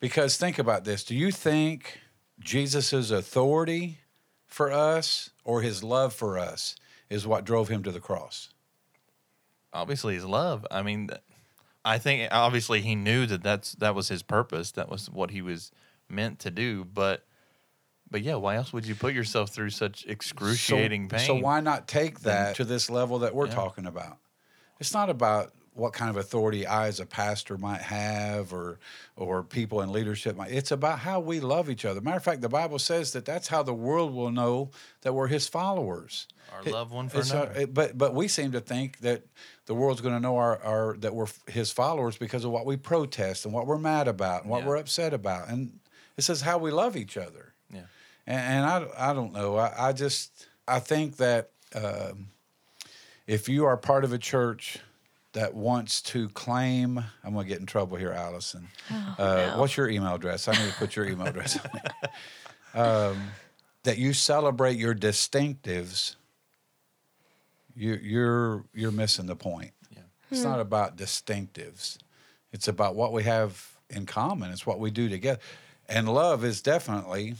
[0.00, 2.00] Because think about this do you think
[2.40, 3.98] Jesus' authority
[4.46, 6.76] for us or his love for us
[7.10, 8.48] is what drove him to the cross?
[9.74, 10.64] Obviously, his love.
[10.70, 11.10] I mean,
[11.84, 14.72] I think obviously he knew that that's that was his purpose.
[14.72, 15.70] That was what he was
[16.08, 16.84] meant to do.
[16.84, 17.26] But,
[18.10, 21.26] but yeah, why else would you put yourself through such excruciating so, pain?
[21.26, 23.54] So why not take that to this level that we're Yeah.
[23.54, 24.18] talking about?
[24.78, 28.78] It's not about what kind of authority I as a pastor might have or
[29.16, 30.50] or people in leadership might.
[30.52, 32.00] It's about how we love each other.
[32.00, 34.70] Matter of fact, the Bible says that that's how the world will know
[35.02, 36.26] that we're his followers.
[36.52, 37.60] Our It- love one for our- another.
[37.60, 39.22] it- but but we seem to think that
[39.66, 42.76] the world's going to know our, our that we're his followers because of what we
[42.76, 44.68] protest and what we're mad about and what Yeah.
[44.68, 45.48] we're upset about.
[45.48, 45.80] And
[46.16, 47.54] it says how we love each other.
[47.70, 47.86] yeah.
[48.26, 49.56] And, and I, I don't know.
[49.56, 52.28] I, I just I think that um,
[53.26, 54.78] if you are part of a church
[55.34, 56.98] that wants to claim.
[57.22, 58.68] I'm going to get in trouble here, Allison.
[58.90, 59.60] Oh, uh, no.
[59.60, 60.48] What's your email address?
[60.48, 62.10] I need to put your email address on it.
[62.76, 63.28] Um,
[63.84, 66.16] that you celebrate your distinctives.
[67.76, 69.70] You, you're you're missing the point.
[69.92, 70.00] Yeah.
[70.32, 71.98] It's not about distinctives.
[72.52, 74.50] It's about what we have in common.
[74.50, 75.38] It's what we do together.
[75.88, 77.34] And love is definitely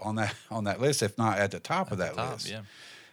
[0.00, 2.50] on that on that list, if not at the top of that Top, list.
[2.50, 2.62] yeah.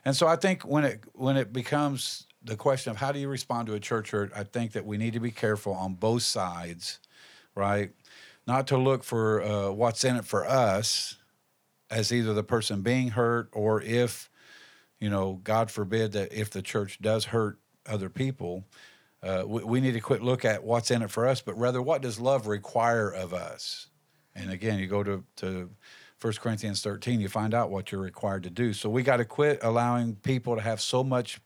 [0.04, 3.28] And so I think when it when it becomes the question of how do you
[3.28, 6.22] respond to a church hurt, I think that we need to be careful on both
[6.22, 7.00] sides,
[7.56, 7.92] right?
[8.48, 11.18] Not to look for uh, what's in it for us
[11.90, 14.30] as either the person being hurt or if,
[15.00, 18.64] you know, God forbid that if the church does hurt other people,
[19.24, 21.82] uh, we, we need to quit look at what's in it for us, but rather
[21.82, 23.88] what does love require of us?
[24.36, 25.70] And again, you go to to
[26.22, 28.74] 1 Corinthians 13, you find out what you're required to do.
[28.74, 31.40] So we got to quit allowing people to have so much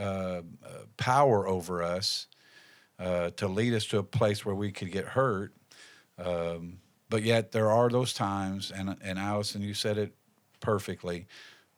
[0.00, 2.26] uh, uh, power over us
[2.98, 5.52] uh, to lead us to a place where we could get hurt.
[6.18, 6.78] Um,
[7.08, 10.14] but yet there are those times, and and Allison, you said it
[10.60, 11.26] perfectly.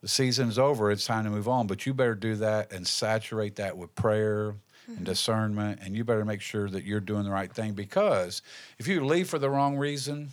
[0.02, 1.66] The season's over; it's time to move on.
[1.66, 4.54] But you better do that and saturate that with prayer
[4.88, 7.72] and discernment, and you better make sure that you're doing the right thing.
[7.72, 8.42] Because
[8.78, 10.30] if you leave for the wrong reason,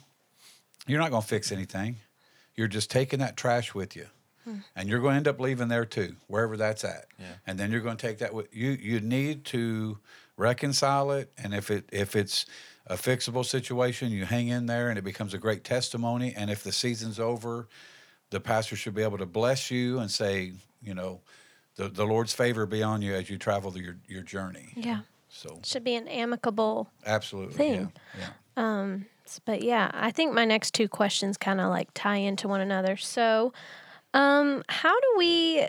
[0.87, 1.97] you're not going to fix anything.
[2.55, 4.07] You're just taking that trash with you.
[4.75, 7.05] And you're going to end up leaving there too, wherever that's at.
[7.19, 7.25] Yeah.
[7.45, 8.71] And then you're going to take that with you.
[8.71, 9.99] You need to
[10.37, 12.45] reconcile it, and if it if it's
[12.87, 16.33] a fixable situation, you hang in there, and it becomes a great testimony.
[16.35, 17.67] And if the season's over,
[18.31, 21.21] the pastor should be able to bless you and say, you know,
[21.75, 24.69] the, the Lord's favor be on you as you travel your your journey.
[24.75, 25.01] Yeah.
[25.31, 27.91] So Should be an amicable absolutely, Thing.
[28.17, 28.29] yeah, yeah.
[28.81, 32.47] Um, s- But yeah, I think my next two questions kind of like tie into
[32.47, 32.97] one another.
[32.97, 33.53] So,
[34.14, 35.68] um, how do we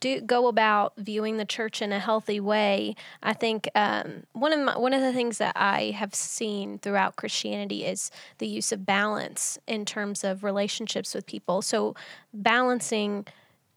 [0.00, 2.94] do go about viewing the church in a healthy way?
[3.22, 7.16] I think um, one of my, one of the things that I have seen throughout
[7.16, 11.62] Christianity is the use of balance in terms of relationships with people.
[11.62, 11.94] So,
[12.32, 13.26] balancing,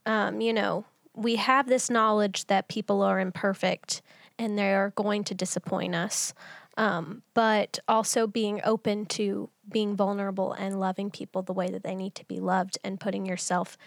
[0.06, 0.86] um, you know,
[1.16, 4.02] we have this knowledge that people are imperfect
[4.38, 6.34] and they are going to disappoint us
[6.78, 11.96] um, but also being open to being vulnerable and loving people the way that they
[11.96, 13.78] need to be loved and putting yourself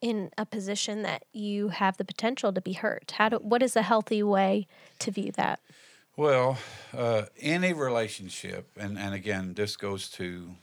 [0.00, 3.12] in a position that you have the potential to be hurt.
[3.12, 4.66] How do what is a healthy way
[4.98, 5.60] to view that?
[6.16, 6.58] Well,
[6.96, 10.54] uh, any relationship, and, and again, this goes to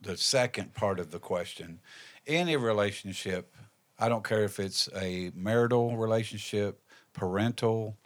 [0.00, 1.80] the second part of the question.
[2.26, 3.54] Any relationship,
[3.98, 6.80] I don't care if it's a marital relationship,
[7.12, 7.96] parental,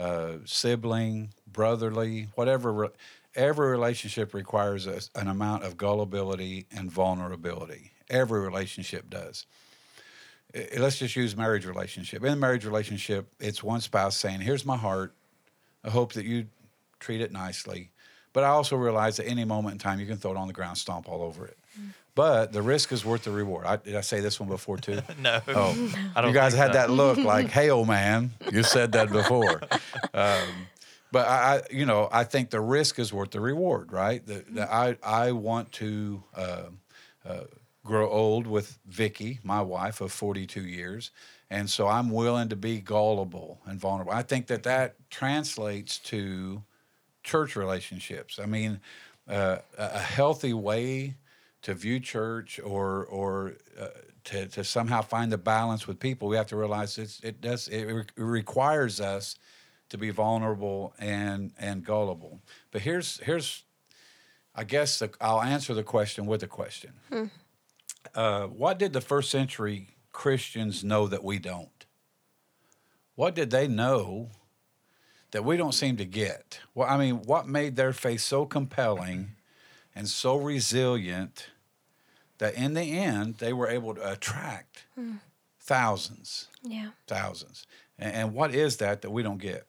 [0.00, 2.90] uh, sibling, brotherly, whatever,
[3.34, 7.92] every relationship requires a, an amount of gullibility and vulnerability.
[8.08, 9.46] Every relationship does.
[10.76, 12.24] Let's just use marriage relationship.
[12.24, 15.14] In a marriage relationship, it's one spouse saying, "Here's my heart.
[15.84, 16.46] I hope that you
[17.00, 17.90] treat it nicely.
[18.32, 20.52] But I also realize at any moment in time you can throw it on the
[20.52, 21.58] ground, stomp all over it.
[22.14, 23.66] But the risk is worth the reward.
[23.66, 25.00] I, did I say this one before too?
[25.18, 25.40] No.
[25.48, 26.72] Oh, I don't you guys had so.
[26.74, 29.62] that look like, "Hey, old man, you said that before."
[30.14, 30.66] Um,
[31.12, 34.24] but I, I, you know, I think the risk is worth the reward, right?
[34.24, 36.62] The, the, I, I want to uh,
[37.28, 37.40] uh,
[37.84, 41.10] grow old with Vicky, my wife of 42 years,
[41.50, 44.12] and so I'm willing to be gullible and vulnerable.
[44.12, 46.62] I think that that translates to
[47.24, 48.38] church relationships.
[48.38, 48.80] I mean,
[49.28, 51.16] uh, a healthy way
[51.62, 53.86] to view church or or uh,
[54.24, 57.68] to, to somehow find the balance with people, we have to realize it's, it does
[57.68, 59.36] it, re- it requires us
[59.88, 62.40] to be vulnerable and and gullible.
[62.70, 63.64] But here's here's
[64.54, 66.92] I guess the, I'll answer the question with a question.
[68.14, 71.86] Uh, what did the first century Christians know that we don't?
[73.14, 74.30] What did they know
[75.30, 76.60] that we don't seem to get?
[76.74, 79.36] Well, I mean, what made their faith so compelling
[79.94, 81.48] and so resilient
[82.38, 85.16] that in the end they were able to attract hmm.
[85.58, 86.90] thousands, Yeah.
[87.06, 87.66] thousands?
[87.98, 89.66] And, and what is that that we don't get?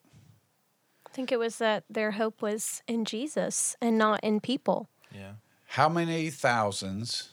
[1.05, 4.89] I think it was that their hope was in Jesus and not in people.
[5.13, 5.33] Yeah.
[5.67, 7.29] How many thousands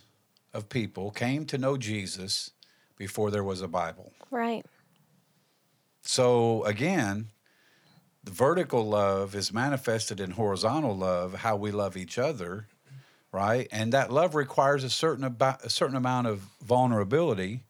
[0.52, 2.50] of people came to know Jesus
[2.96, 4.12] before there was a Bible?
[4.30, 4.66] Right.
[6.02, 7.28] So again,
[8.24, 12.66] the vertical love is manifested in horizontal love, how we love each other,
[13.32, 13.68] right?
[13.70, 17.64] And that love requires a certain about a certain amount of vulnerability.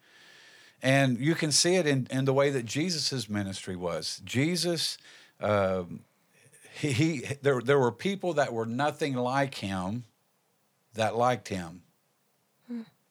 [0.83, 4.21] And you can see it in, in the way that Jesus' ministry was.
[4.25, 4.97] Jesus,
[5.41, 6.01] um,
[6.79, 10.05] he, he there there were people that were nothing like him
[10.95, 11.83] that liked him,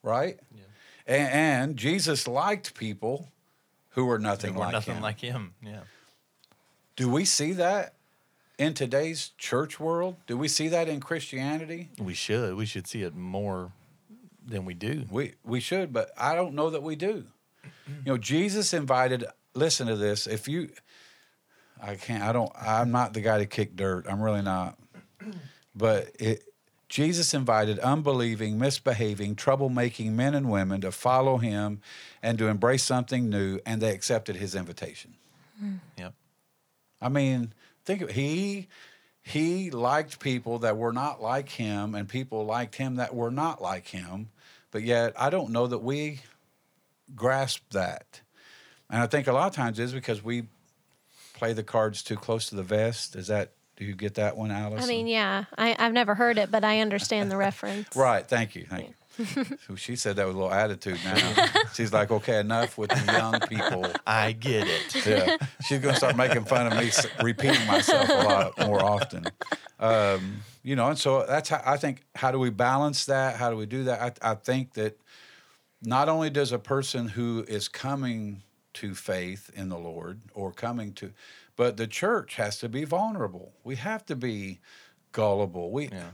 [0.02, 0.40] right?
[1.06, 3.30] And, and Jesus liked people
[3.90, 5.04] who were nothing We're like nothing him.
[5.04, 5.54] like him.
[5.62, 5.82] Yeah.
[6.96, 7.94] Do we see that
[8.58, 10.16] in today's church world?
[10.26, 11.90] Do we see that in Christianity?
[12.00, 12.56] We should.
[12.56, 13.72] We should see it more
[14.46, 15.06] than we do.
[15.10, 17.26] We we should, but I don't know that we do.
[17.88, 19.26] You know, Jesus invited.
[19.54, 20.28] Listen to this.
[20.28, 20.70] If you,
[21.82, 22.24] I can't.
[22.24, 22.52] I don't.
[22.60, 24.06] I'm not the guy to kick dirt.
[24.10, 24.78] I'm really not.
[25.76, 26.44] But it,
[26.90, 31.82] Jesus invited unbelieving, misbehaving, troublemaking men and women to follow him
[32.24, 35.16] and to embrace something new, and they accepted his invitation.
[35.98, 36.14] Yep.
[37.02, 37.54] I mean,
[37.88, 38.68] think of he
[39.24, 43.62] he liked people that were not like him, and people liked him that were not
[43.62, 44.30] like him.
[44.72, 46.22] But yet, I don't know that we
[47.16, 48.22] grasp that.
[48.90, 50.44] And I think a lot of times is because we
[51.34, 53.16] play the cards too close to the vest.
[53.16, 54.84] Is that do you get that one, Alice?
[54.84, 57.96] I mean, yeah, I, I've never heard it, but I understand the reference.
[57.96, 58.26] Right.
[58.26, 58.66] Thank you.
[58.66, 58.94] Thank you.
[59.66, 61.48] So she said that with a little attitude now.
[61.74, 63.86] She's like, okay, enough with the young people.
[64.06, 65.06] I get it.
[65.06, 65.38] Yeah.
[65.66, 66.92] She's going to start making fun of me
[67.24, 69.26] repeating myself a lot more often.
[69.80, 73.38] Um, you know, and so that's how I think, how do we balance that?
[73.38, 74.20] How do we do that?
[74.24, 75.00] I, I think that
[75.82, 78.42] not only does a person who is coming
[78.74, 81.12] to faith in the Lord or coming to,
[81.56, 83.54] but the church has to be vulnerable.
[83.64, 84.60] We have to be
[85.12, 85.72] gullible.
[85.72, 86.12] We, Yeah.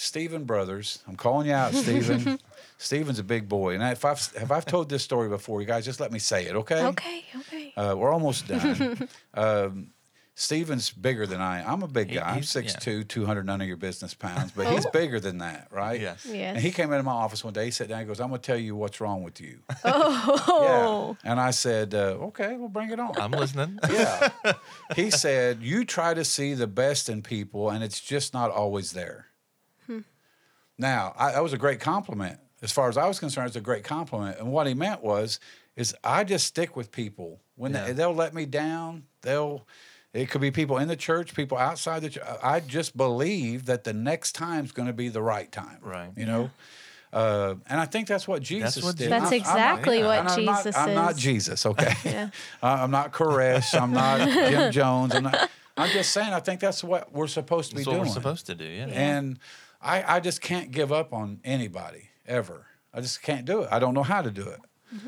[0.00, 2.38] Stephen Brothers, I'm calling you out, Stephen.
[2.78, 5.84] Stephen's a big boy, and if I've if I've told this story before, you guys
[5.84, 6.84] just let me say it, okay?
[6.86, 7.72] Okay, okay.
[7.76, 9.08] Uh, we're almost done.
[9.34, 9.88] um,
[10.36, 11.68] Stephen's bigger than I am.
[11.68, 12.28] I'm a big He- guy.
[12.28, 14.90] I'm he's- 6'2", 200, none of your business pounds, but he's Oh.
[14.92, 16.00] bigger than that, right?
[16.00, 16.24] Yes.
[16.24, 16.54] Yes.
[16.54, 17.64] And he came into my office one day.
[17.64, 17.98] He sat down.
[17.98, 21.30] He goes, "I'm going to tell you what's wrong with you." Oh, Yeah.
[21.32, 23.80] And I said, uh, "Okay, well, bring it on." I'm listening.
[23.90, 24.30] yeah.
[24.94, 28.92] He said, "You try to see the best in people, and it's just not always
[28.92, 29.26] there."
[30.78, 32.38] Now, I, that was a great compliment.
[32.62, 34.38] As far as I was concerned, it's a great compliment.
[34.38, 35.38] And what he meant was,
[35.76, 37.86] is I just stick with people when Yeah.
[37.86, 39.04] they, they'll let me down.
[39.22, 39.66] They'll.
[40.14, 42.24] It could be people in the church, people outside the church.
[42.42, 45.78] I just believe that the next time's going to be the right time.
[45.82, 46.10] Right.
[46.16, 46.50] You know.
[47.12, 49.10] Uh, and I think that's what Jesus what did.
[49.10, 51.16] Jesus- That's I'm- I'm not- exactly what and I'm not- Jesus I'm not.
[51.16, 51.94] Jesus, okay?
[52.04, 52.30] Yeah.
[52.62, 53.78] I'm not Koresh.
[53.80, 55.14] I'm not Jim Jones.
[55.14, 55.50] I'm not.
[55.76, 56.32] I'm just saying.
[56.32, 58.06] I think that's what we're supposed to be That's what doing.
[58.08, 58.64] we're supposed to do.
[58.64, 58.86] Yeah.
[58.86, 59.38] And
[59.80, 62.66] I, I just can't give up on anybody ever.
[62.92, 63.68] I just can't do it.
[63.70, 64.60] I don't know how to do it.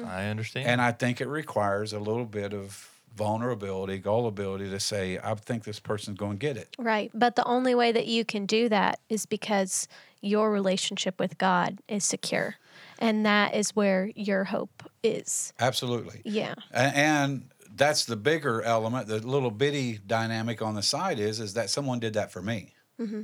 [0.06, 0.68] I understand.
[0.68, 5.64] And I think it requires a little bit of vulnerability, gullibility to say, I think
[5.64, 6.74] this person's going to get it.
[6.78, 7.10] right.
[7.14, 9.88] But the only way that you can do that is because
[10.20, 12.56] your relationship with God is secure.
[12.98, 15.52] And that is where your hope is.
[15.58, 16.20] Absolutely.
[16.24, 16.54] Yeah.
[16.72, 19.06] A- And that's the bigger element.
[19.08, 22.74] The little bitty dynamic on the side is is that someone did that for me.
[23.00, 23.22] Mm-hmm.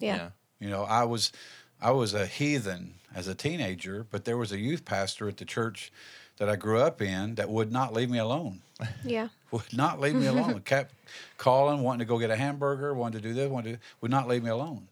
[0.00, 0.30] Yeah.
[0.64, 1.30] You know, I was
[1.78, 5.44] I was a heathen as a teenager, but there was a youth pastor at the
[5.44, 5.92] church
[6.38, 8.62] that I grew up in that would not leave me alone.
[9.04, 9.28] Yeah.
[9.50, 10.60] Would not leave me alone.
[10.64, 10.92] Kept
[11.38, 14.26] calling, wanting to go get a hamburger, wanted to do this, wanted to, would not
[14.26, 14.88] leave me alone.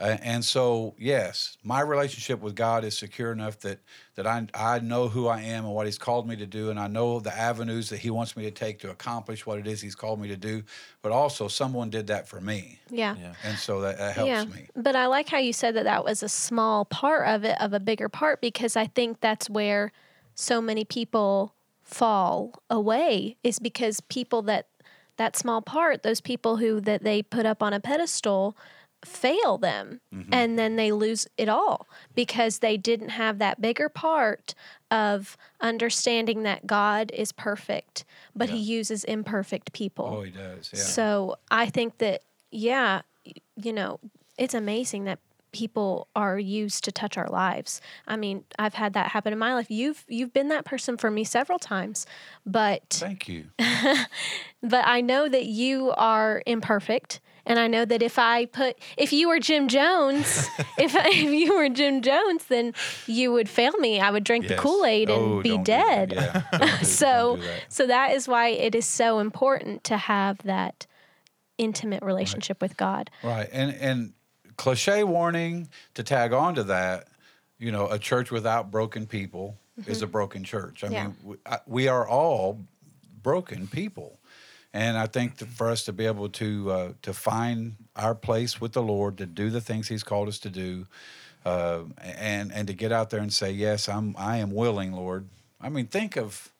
[0.00, 3.80] Uh, and so, yes, my relationship with God is secure enough that
[4.14, 6.80] that I I know who I am and what He's called me to do, and
[6.80, 9.82] I know the avenues that He wants me to take to accomplish what it is
[9.82, 10.62] He's called me to do.
[11.02, 13.14] But also, someone did that for me, Yeah.
[13.20, 13.34] Yeah.
[13.44, 14.44] and so that, that helps yeah.
[14.44, 14.68] me.
[14.74, 17.74] But I like how you said that that was a small part of it, of
[17.74, 19.92] a bigger part, because I think that's where
[20.34, 24.66] so many people fall away is because people that
[25.16, 28.56] that small part, those people who that they put up on a pedestal
[29.04, 30.32] fail them mm-hmm.
[30.32, 34.54] and then they lose it all because they didn't have that bigger part
[34.90, 40.06] of understanding that God is perfect but he uses imperfect people.
[40.18, 40.70] Oh, He does.
[40.72, 40.80] Yeah.
[40.80, 43.02] So I think that, yeah,
[43.56, 44.00] you know,
[44.38, 45.18] it's amazing that
[45.52, 47.80] people are used to touch our lives.
[48.06, 49.70] I mean, I've had that happen in my life.
[49.70, 52.06] You've you've been that person for me several times,
[52.46, 53.46] but Thank you.
[54.62, 57.20] but I know that you are imperfect.
[57.46, 61.30] And I know that if I put, if you were Jim Jones, if, I, if
[61.32, 62.74] you were Jim Jones, then
[63.06, 64.00] you would fail me.
[64.00, 66.12] I would drink the Kool Aid and Oh, be do dead.
[66.12, 66.42] Yeah.
[66.58, 67.64] Don't so that.
[67.68, 70.86] so that is why it is so important to have that
[71.58, 73.10] intimate relationship with God.
[73.22, 73.48] Right.
[73.52, 74.12] And and
[74.56, 77.08] cliche warning to tag on to that,
[77.58, 80.12] you know, a church without broken people is a mm-hmm.
[80.12, 80.84] broken church.
[80.84, 81.04] I Yeah.
[81.04, 82.60] mean, we, I, we are all
[83.22, 84.19] broken people.
[84.72, 88.60] And I think that for us to be able to uh, to find our place
[88.60, 90.86] with the Lord, to do the things He's called us to do,
[91.44, 95.26] uh, and and to get out there and say, "Yes, I'm I am willing, Lord."
[95.60, 96.52] I mean, think of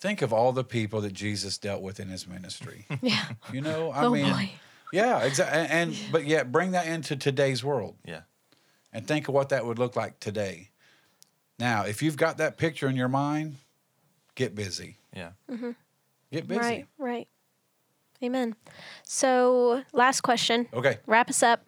[0.00, 2.86] think of all the people that Jesus dealt with in His ministry.
[3.02, 3.24] Yeah.
[3.52, 4.50] You know, I oh mean, boy.
[4.92, 5.60] yeah, exactly.
[5.60, 8.22] And, and but yet bring that into today's world yeah.
[8.92, 10.70] and think of what that would look like today.
[11.58, 13.56] Now, if you've got that picture in your mind,
[14.34, 14.96] get busy.
[15.14, 15.30] Yeah.
[16.32, 16.60] Get busy.
[16.60, 16.86] Right.
[16.98, 17.28] Right.
[18.24, 18.56] Amen.
[19.04, 20.66] So, last question.
[20.72, 20.98] Okay.
[21.06, 21.66] Wrap us up.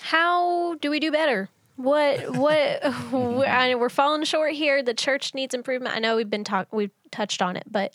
[0.00, 1.48] How do we do better?
[1.76, 2.82] What what
[3.12, 4.82] we're, I know we're falling short here.
[4.82, 5.94] The church needs improvement.
[5.94, 7.92] I know we've been talk we've touched on it, but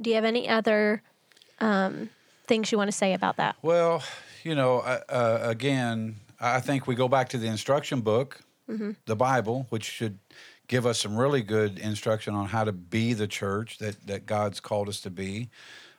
[0.00, 1.02] do you have any other
[1.60, 2.10] um,
[2.46, 3.56] things you want to say about that?
[3.62, 4.02] Well,
[4.42, 8.40] you know, uh, again, I think we go back to the instruction book,
[9.06, 10.18] the Bible, which should
[10.66, 14.60] give us some really good instruction on how to be the church that, that God's
[14.60, 15.50] called us to be.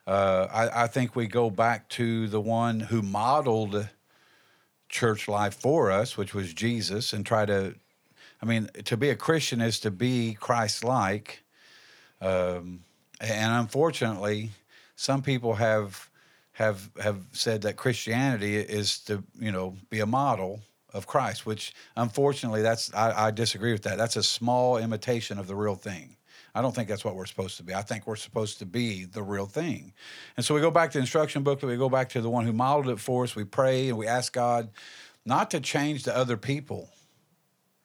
[0.06, 3.88] Uh, I, I think we go back to the one who modeled
[4.88, 7.74] church life for us, which was Jesus, and try to,
[8.40, 11.42] I mean, to be a Christian is to be Christ like.
[12.20, 12.84] Um,
[13.20, 14.50] and unfortunately,
[14.94, 16.08] some people have
[16.52, 20.60] have have said that Christianity is to you know be a model
[20.94, 23.98] of Christ, which unfortunately that's I, I disagree with that.
[23.98, 26.15] That's a small imitation of the real thing.
[26.56, 27.74] I don't think that's what we're supposed to be.
[27.74, 29.92] I think we're supposed to be the real thing.
[30.36, 32.46] And so we go back to the instruction booklet, we go back to the one
[32.46, 34.70] who modeled it for us, we pray and we ask God
[35.26, 36.88] not to change the other people.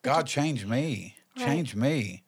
[0.04, 1.16] God change me.
[1.38, 2.24] Change me.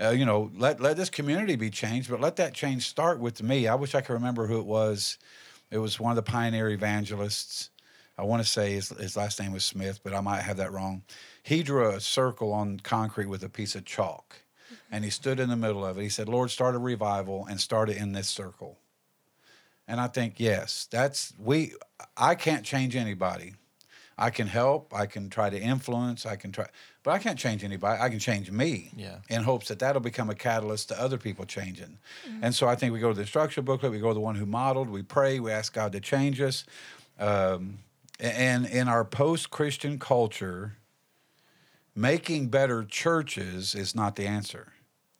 [0.00, 3.42] Uh, you know, let let this community be changed, but let that change start with
[3.42, 3.66] me.
[3.68, 5.18] I wish I could remember who it was.
[5.70, 7.70] It was one of the pioneer evangelists.
[8.18, 10.72] I want to say his, his last name was Smith, but I might have that
[10.72, 11.02] wrong.
[11.42, 14.41] He drew a circle on concrete with a piece of chalk,
[14.92, 16.02] and he stood in the middle of it.
[16.02, 18.78] He said, "Lord, start a revival and start it in this circle."
[19.88, 21.72] And I think, yes, that's we.
[22.16, 23.54] I can't change anybody.
[24.16, 24.92] I can help.
[24.94, 26.26] I can try to influence.
[26.26, 26.66] I can try,
[27.02, 28.00] but I can't change anybody.
[28.00, 28.90] I can change me.
[28.94, 29.16] Yeah.
[29.28, 31.98] In hopes that that'll become a catalyst to other people changing.
[32.42, 33.90] And so I think we go to the instruction booklet.
[33.90, 34.90] We go to the one who modeled.
[34.90, 35.40] We pray.
[35.40, 36.64] We ask God to change us.
[37.18, 37.78] Um,
[38.20, 40.76] and in our post-Christian culture,
[41.96, 44.71] making better churches is not the answer.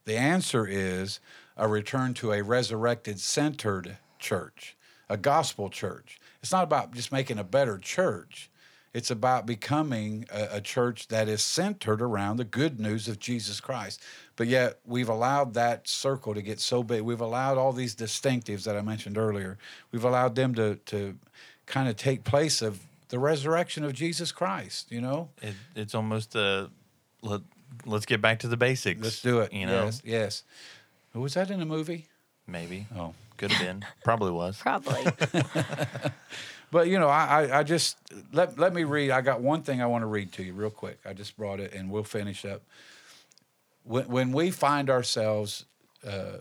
[0.05, 1.21] The answer is
[1.57, 4.77] a return to a resurrected centered church,
[5.09, 6.21] a gospel church.
[6.43, 8.51] It's not about just making a better church.
[8.95, 13.61] It's about becoming a, a church that is centered around the good news of Jesus
[13.61, 14.03] Christ.
[14.37, 17.03] But yet, we've allowed that circle to get so big.
[17.03, 19.57] We've allowed all these distinctives that I mentioned earlier.
[19.93, 21.17] We've allowed them to, to
[21.67, 25.31] kind of take place of the resurrection of Jesus Christ, you know?
[25.41, 26.71] It, it's almost a
[27.87, 29.03] let's get back to the basics.
[29.03, 29.53] Let's do it.
[29.53, 30.43] You know, Yes, yes.
[31.15, 32.09] Was that in a movie?
[32.47, 32.87] maybe.
[32.97, 33.15] Oh.
[33.39, 33.85] Could have been.
[34.05, 34.59] Probably was.
[34.59, 35.05] Probably.
[36.73, 37.99] But you know, I, I, I just
[38.33, 39.11] let let me read.
[39.11, 40.99] I got one thing I want to read to you real quick.
[41.05, 42.63] I just brought it, and we'll finish up.
[43.85, 45.67] When when we find ourselves
[46.03, 46.39] uh,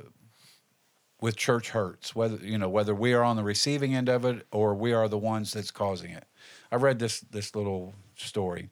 [1.19, 4.47] with church hurts, whether you know whether we are on the receiving end of it
[4.53, 6.23] or we are the ones that's causing it.
[6.71, 8.69] I read this this little story.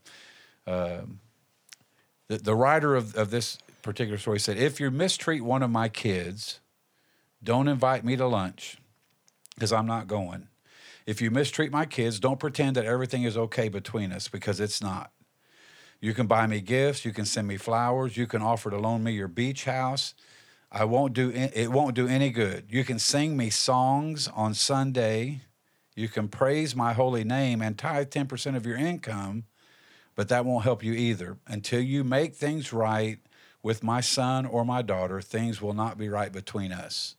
[0.65, 1.19] Um,
[2.29, 5.89] the the writer of, of this particular story said, "If you mistreat one of my
[5.89, 6.61] kids,
[7.43, 8.77] don't invite me to lunch
[9.55, 10.47] because I'm not going."
[11.05, 14.81] If you mistreat my kids, don't pretend that everything is okay between us because it's
[14.81, 15.11] not.
[16.01, 19.03] You can buy me gifts, you can send me flowers, you can offer to loan
[19.03, 20.13] me your beach house.
[20.71, 22.65] I won't do it won't do any good.
[22.69, 25.41] You can sing me songs on Sunday.
[25.95, 29.45] You can praise my holy name and tithe 10% of your income,
[30.19, 31.37] but that won't help you either.
[31.47, 33.19] Until you make things right
[33.63, 37.15] with my son or my daughter, things will not be right between us.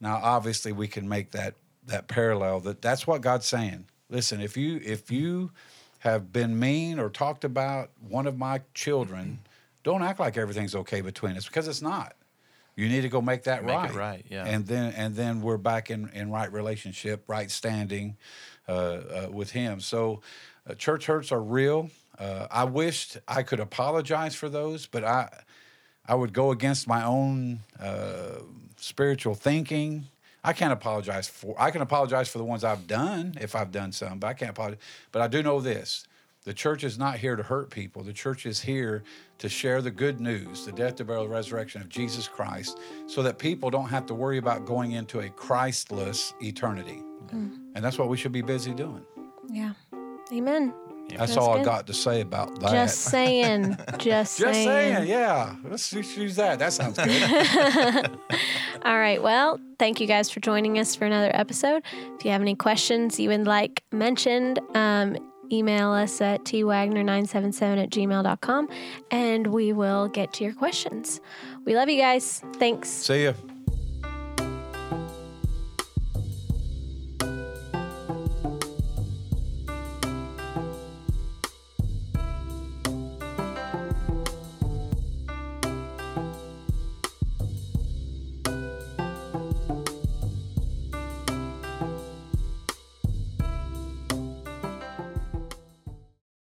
[0.00, 1.54] Now, obviously, we can make that
[1.86, 2.60] that parallel.
[2.60, 3.86] That that's what God's saying.
[4.08, 5.50] Listen, if you if you
[5.98, 9.40] have been mean or talked about one of my children,
[9.82, 12.14] don't act like everything's okay between us because it's not.
[12.76, 13.94] You need to go make that Make it right.
[13.94, 14.44] right, yeah.
[14.44, 18.18] And then and then we're back in in right relationship, right standing
[18.68, 19.80] uh, uh, with Him.
[19.80, 20.20] So,
[20.68, 21.90] uh, church hurts are real.
[22.18, 25.28] Uh, I wished I could apologize for those, but I
[26.06, 28.40] I would go against my own uh,
[28.76, 30.06] spiritual thinking.
[30.42, 31.54] I can't apologize for.
[31.58, 34.50] I can apologize for the ones I've done if I've done some, but I can't
[34.50, 34.80] apologize.
[35.12, 36.06] But I do know this:
[36.44, 38.02] the church is not here to hurt people.
[38.02, 39.02] The church is here
[39.38, 43.22] to share the good news, the death, the burial, the resurrection of Jesus Christ, so
[43.22, 47.02] that people don't have to worry about going into a Christless eternity.
[47.74, 49.04] And that's what we should be busy doing.
[49.50, 49.72] yeah.
[50.32, 50.72] Amen.
[51.08, 52.72] That's, That's all I got to say about that.
[52.72, 53.76] Just saying.
[53.98, 54.66] Just, Just saying.
[54.66, 55.54] saying, yeah.
[55.64, 56.58] Let's just use that.
[56.58, 58.18] That sounds good.
[58.84, 59.22] All right.
[59.22, 61.84] Well, thank you guys for joining us for another episode.
[62.18, 65.16] If you have any questions you would like mentioned, um,
[65.52, 68.68] email us at twagner977 at gmail.com
[69.12, 71.20] and we will get to your questions.
[71.64, 72.42] We love you guys.
[72.58, 72.88] Thanks.
[72.88, 73.32] See ya.